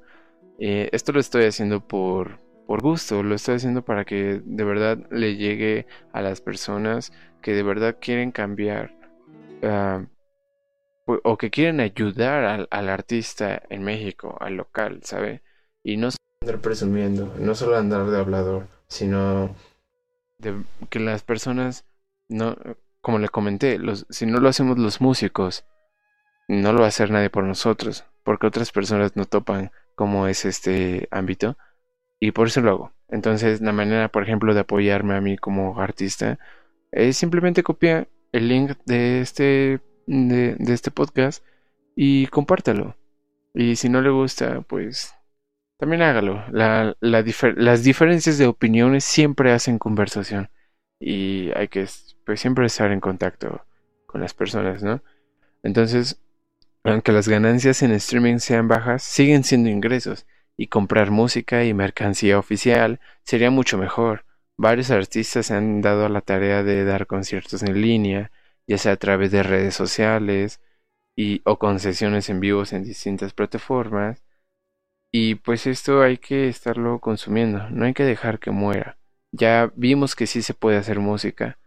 [0.58, 4.98] eh, esto lo estoy haciendo por, por gusto, lo estoy haciendo para que de verdad
[5.11, 8.94] le llegue a las personas que de verdad quieren cambiar
[9.62, 10.04] ah,
[11.06, 15.42] o que quieren ayudar al, artista en México, al local, ¿sabe?
[15.82, 19.56] Y no solo andar presumiendo, no solo andar de hablador, sino
[20.38, 20.54] de
[20.90, 21.86] que las personas,
[22.28, 22.56] no,
[23.01, 25.64] como le comenté, los, si no lo hacemos los músicos,
[26.48, 30.44] no lo va a hacer nadie por nosotros, porque otras personas no topan cómo es
[30.44, 31.57] este ámbito
[32.18, 32.92] y por eso lo hago.
[33.09, 36.38] Entonces, la manera, por ejemplo, de apoyarme a mí como artista
[36.92, 41.44] es simplemente copiar el link de este, de, este podcast
[41.96, 42.96] y compártalo.
[43.55, 45.14] Y si no le gusta, pues
[45.78, 46.44] también hágalo.
[46.53, 50.51] La, las diferencias de opiniones siempre hacen conversación
[51.01, 51.86] y hay que
[52.24, 53.64] pues, siempre estar en contacto
[54.07, 55.03] con las personas, ¿no?
[55.62, 56.20] Entonces,
[56.84, 60.26] aunque las ganancias en streaming sean bajas, siguen siendo ingresos
[60.57, 64.26] y comprar música y mercancía oficial sería mucho mejor.
[64.59, 68.30] Varios artistas se han dado a la tarea de dar conciertos en línea,
[68.66, 70.61] ya sea a través de redes sociales
[71.16, 74.22] y o concesiones en vivos en distintas plataformas.
[75.12, 78.99] Y pues esto hay que estarlo consumiendo, no hay que dejar que muera.
[79.33, 81.59] Ya vimos que sí se puede hacer música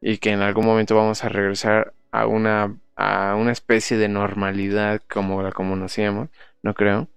[0.00, 5.00] y que en algún momento vamos a regresar a una a una especie de normalidad
[5.08, 6.28] como la conocíamos,
[6.62, 7.08] no creo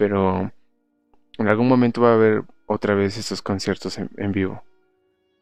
[0.00, 0.50] pero
[1.36, 4.62] en algún momento va a haber otra vez estos conciertos en, vivo.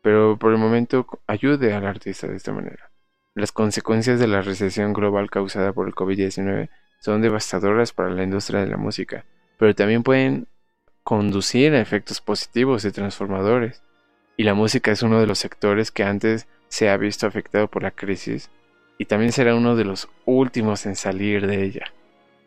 [0.02, 2.90] Pero por el momento ayude al artista de esta manera.
[3.36, 8.58] Las consecuencias de la recesión global causada por el COVID-19 son devastadoras para la industria
[8.58, 9.24] de la música,
[9.60, 10.48] pero también pueden
[11.08, 13.80] conducir a efectos positivos y transformadores.
[14.36, 17.82] Y la música es uno de los sectores que antes se ha visto afectado por
[17.82, 18.50] la crisis
[18.98, 21.94] y también será uno de los últimos en salir de ella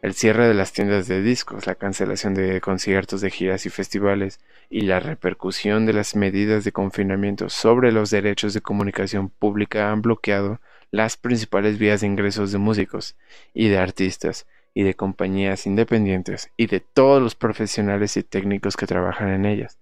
[0.02, 4.40] el cierre de las tiendas de discos, la cancelación de conciertos de giras y festivales
[4.70, 10.02] y la repercusión de las medidas de confinamiento sobre los derechos de comunicación pública han
[10.02, 10.60] bloqueado
[10.90, 13.16] las principales vías de ingresos de músicos
[13.54, 18.88] y de artistas y de compañías independientes y de todos los profesionales y técnicos que
[18.88, 19.80] trabajan en ellas.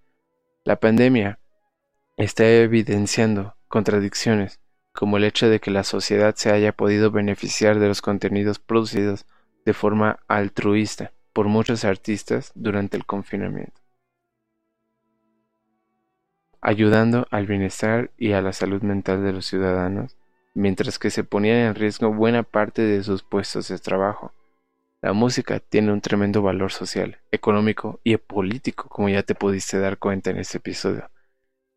[0.63, 1.39] La pandemia
[2.17, 4.59] está evidenciando contradicciones,
[4.93, 9.25] como el hecho de que la sociedad se haya podido beneficiar de los contenidos producidos
[9.65, 13.79] de forma altruista por muchos artistas durante el confinamiento,
[16.59, 20.17] ayudando al bienestar y a la salud mental de los ciudadanos,
[20.53, 24.33] mientras que se ponían en riesgo buena parte de sus puestos de trabajo.
[25.02, 29.97] La música tiene un tremendo valor social, económico y político, como ya te pudiste dar
[29.97, 31.10] cuenta en este episodio.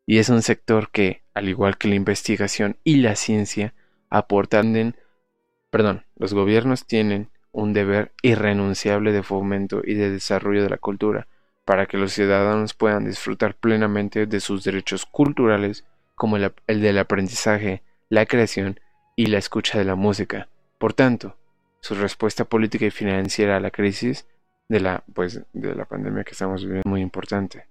[0.06, 3.74] Y es un sector que, al igual que la investigación y la ciencia,
[4.10, 4.96] aportan en,
[5.70, 11.28] perdón, los gobiernos tienen un deber irrenunciable de fomento y de desarrollo de la cultura,
[11.64, 15.84] para que los ciudadanos puedan disfrutar plenamente de sus derechos culturales
[16.16, 18.80] como el, del aprendizaje, la creación
[19.14, 20.48] y la escucha de la música.
[20.78, 21.36] Por tanto,
[21.82, 24.26] su respuesta política y financiera a la crisis
[24.68, 27.66] de la, pues, de la pandemia que estamos viviendo es muy importante.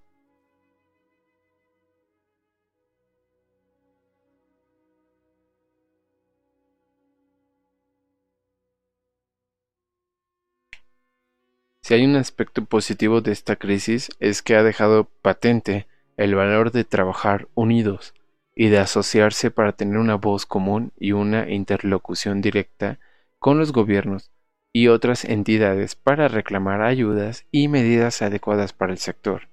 [11.79, 15.87] Si hay un aspecto positivo de esta crisis es que ha dejado patente
[16.17, 18.13] el valor de trabajar unidos
[18.55, 22.99] y de asociarse para tener una voz común y una interlocución directa
[23.41, 24.31] con los gobiernos
[24.71, 29.49] y otras entidades para reclamar ayudas y medidas adecuadas para el sector.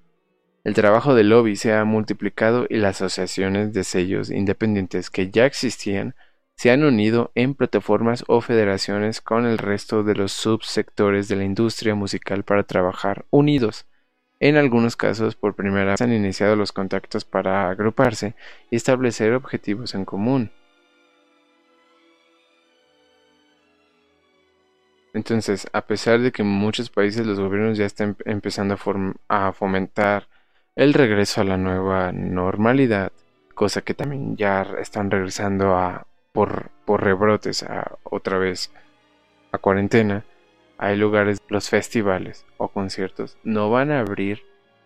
[0.62, 5.46] El trabajo del lobby se ha multiplicado y las asociaciones de sellos independientes que ya
[5.46, 6.14] existían
[6.54, 11.44] se han unido en plataformas o federaciones con el resto de los subsectores de la
[11.44, 13.86] industria musical para trabajar unidos.
[14.38, 18.34] En algunos casos, por primera vez han iniciado los contactos para agruparse
[18.70, 20.50] y establecer objetivos en común.
[25.18, 28.78] Entonces, a pesar de que en muchos países los gobiernos ya están empezando
[29.26, 30.28] a, fomentar
[30.76, 33.10] el regreso a la nueva normalidad,
[33.52, 38.70] cosa que también ya están regresando a por, rebrotes a, otra vez
[39.50, 40.24] a cuarentena,
[40.78, 44.44] hay lugares, los festivales o conciertos no van a abrir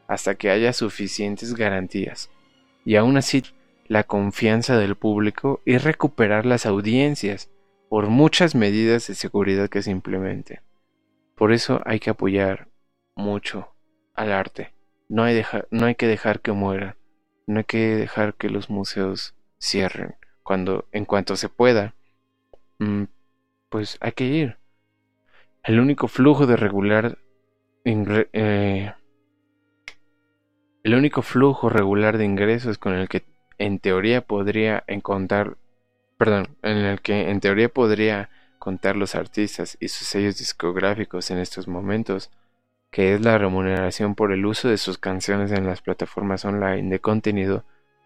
[0.08, 2.30] hasta que haya suficientes garantías.
[2.86, 3.42] Y aún así,
[3.86, 7.50] la confianza del público y recuperar las audiencias
[7.92, 10.60] por muchas medidas de seguridad que se implementen.
[11.36, 12.68] Por eso hay que apoyar
[13.14, 13.74] mucho
[14.14, 14.72] al arte.
[15.10, 16.96] No hay, no hay que dejar que muera.
[17.46, 20.14] No hay que dejar que los museos cierren.
[20.42, 21.94] Cuando, en cuanto se pueda,
[22.78, 23.02] mm,
[23.68, 24.56] pues hay que ir.
[25.62, 27.18] El único flujo de regular
[27.84, 28.94] eh,
[30.82, 33.26] el único flujo regular de ingresos con el que
[33.58, 35.58] en teoría podría encontrar,
[36.22, 41.38] perdón, en el que en teoría podría contar los artistas y sus sellos discográficos en
[41.38, 42.30] estos momentos,
[42.92, 47.00] que es la remuneración por el uso de sus canciones en las plataformas online de
[47.00, 47.64] contenido,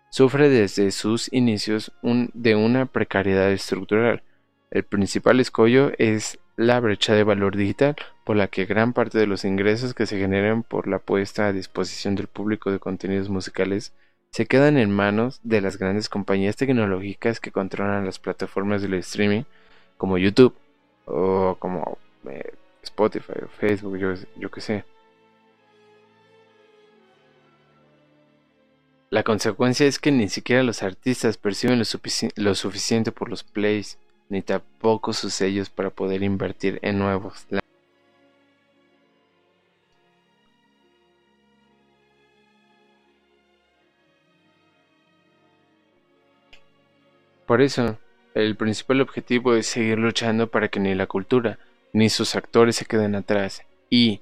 [0.09, 4.23] sufre desde sus inicios de una precariedad estructural.
[4.71, 9.27] El principal escollo es la brecha de valor digital, por la que gran parte de
[9.27, 13.93] los ingresos que se generan por la puesta a disposición del público de contenidos musicales
[14.37, 19.45] se quedan en manos de las grandes compañías tecnológicas que controlan las plataformas del streaming
[19.97, 20.55] como YouTube
[21.07, 21.97] o como
[22.29, 24.85] eh, Spotify o Facebook, yo, yo que sé.
[29.09, 31.85] La consecuencia es que ni siquiera los artistas perciben lo,
[32.37, 33.97] lo suficiente por los plays,
[34.29, 37.47] ni tampoco sus sellos para poder invertir en nuevos.
[47.47, 47.97] Por eso,
[48.35, 51.59] el principal objetivo es seguir luchando para que ni la cultura
[51.93, 54.21] ni sus actores se queden atrás y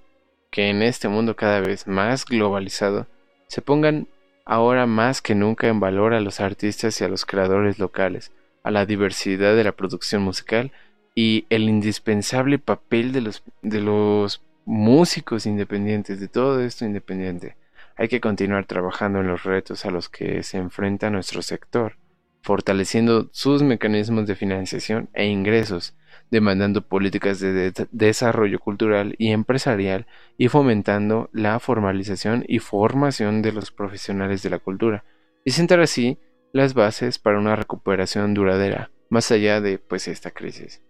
[0.50, 3.06] que en este mundo cada vez más globalizado
[3.46, 4.08] se pongan
[4.44, 8.30] ahora más que nunca en valor a los artistas y a los creadores locales,
[8.62, 10.70] a la diversidad de la producción musical
[11.14, 17.56] y el indispensable papel de los, de los músicos independientes, de todo esto independiente.
[17.96, 21.96] Hay que continuar trabajando en los retos a los que se enfrenta nuestro sector
[22.44, 25.94] fortaleciendo sus mecanismos de financiación e ingresos,
[26.30, 33.70] demandando políticas de, desarrollo cultural y empresarial y fomentando la formalización y formación de los
[33.70, 35.04] profesionales de la cultura,
[35.42, 36.18] y sentar así
[36.52, 40.82] las bases para una recuperación duradera, más allá de pues esta crisis.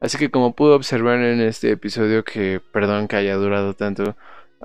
[0.00, 4.16] Así que como pudo observar en este episodio que, perdón que haya durado tanto,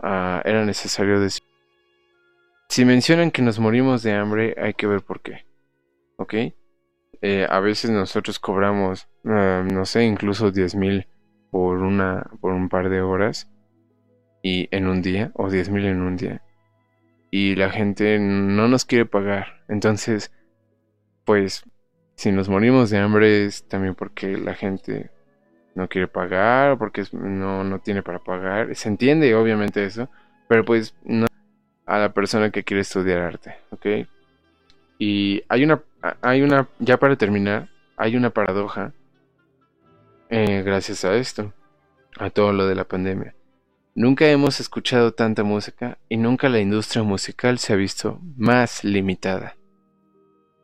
[0.01, 1.43] ah, era necesario decir...
[2.69, 5.45] Si mencionan que nos morimos de hambre, hay que ver por qué.
[6.23, 6.33] ¿Ok?
[7.21, 11.07] Eh, a veces nosotros cobramos, eh, no sé, incluso 10 mil
[11.51, 13.49] por, una, por un par de horas
[14.41, 16.41] y en un día, o 10 mil en un día.
[17.31, 19.63] Y la gente no nos quiere pagar.
[19.69, 20.31] Entonces,
[21.25, 21.63] pues,
[22.15, 25.11] si nos morimos de hambre es también porque la gente
[25.75, 28.75] no quiere pagar, porque no, no tiene para pagar.
[28.75, 30.09] Se entiende obviamente eso,
[30.47, 31.27] pero pues no
[31.85, 34.07] a la persona que quiere estudiar arte, ¿ok?
[34.99, 35.81] Y hay una
[36.21, 38.93] hay una, ya para terminar, hay una paradoja
[40.29, 41.53] eh, gracias a esto,
[42.17, 43.35] a todo lo de la pandemia.
[43.95, 49.55] Nunca hemos escuchado tanta música y nunca la industria musical se ha visto más limitada.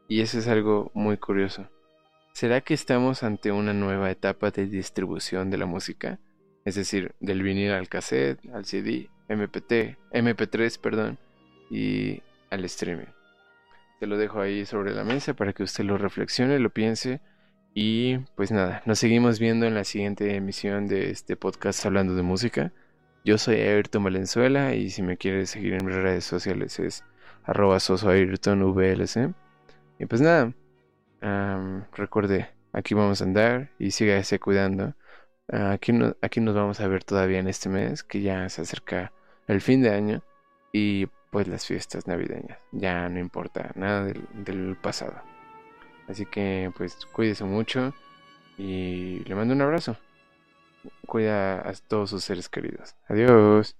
[0.07, 1.69] Y eso es algo muy curioso.
[2.33, 6.19] ¿Será que estamos ante una nueva etapa de distribución de la música?
[6.65, 11.19] Es decir, del vinil al cassette, al CD, MPT, MP3, perdón,
[11.69, 13.18] y al streaming.
[13.99, 17.19] Te lo dejo ahí sobre la mesa para que usted lo reflexione, lo piense.
[17.73, 22.21] Y pues nada, nos seguimos viendo en la siguiente emisión de este podcast hablando de
[22.21, 22.71] música.
[23.25, 27.03] Yo soy Ayrton Valenzuela y si me quieres seguir en mis redes sociales es
[27.43, 27.77] arroba.
[29.99, 30.53] Y pues nada,
[31.93, 34.95] recuerde, aquí vamos a andar y sígase cuidando.
[35.49, 35.91] aquí,
[36.21, 39.11] aquí nos vamos a ver todavía en este mes, que ya se acerca
[39.47, 40.23] el fin de año.
[40.71, 42.59] Y pues las fiestas navideñas.
[42.71, 45.21] Ya no importa nada del, pasado.
[46.07, 47.93] Así que pues cuídese mucho
[48.57, 49.97] y le mando un abrazo.
[51.05, 52.95] Cuida a todos sus seres queridos.
[53.07, 53.75] Adiós.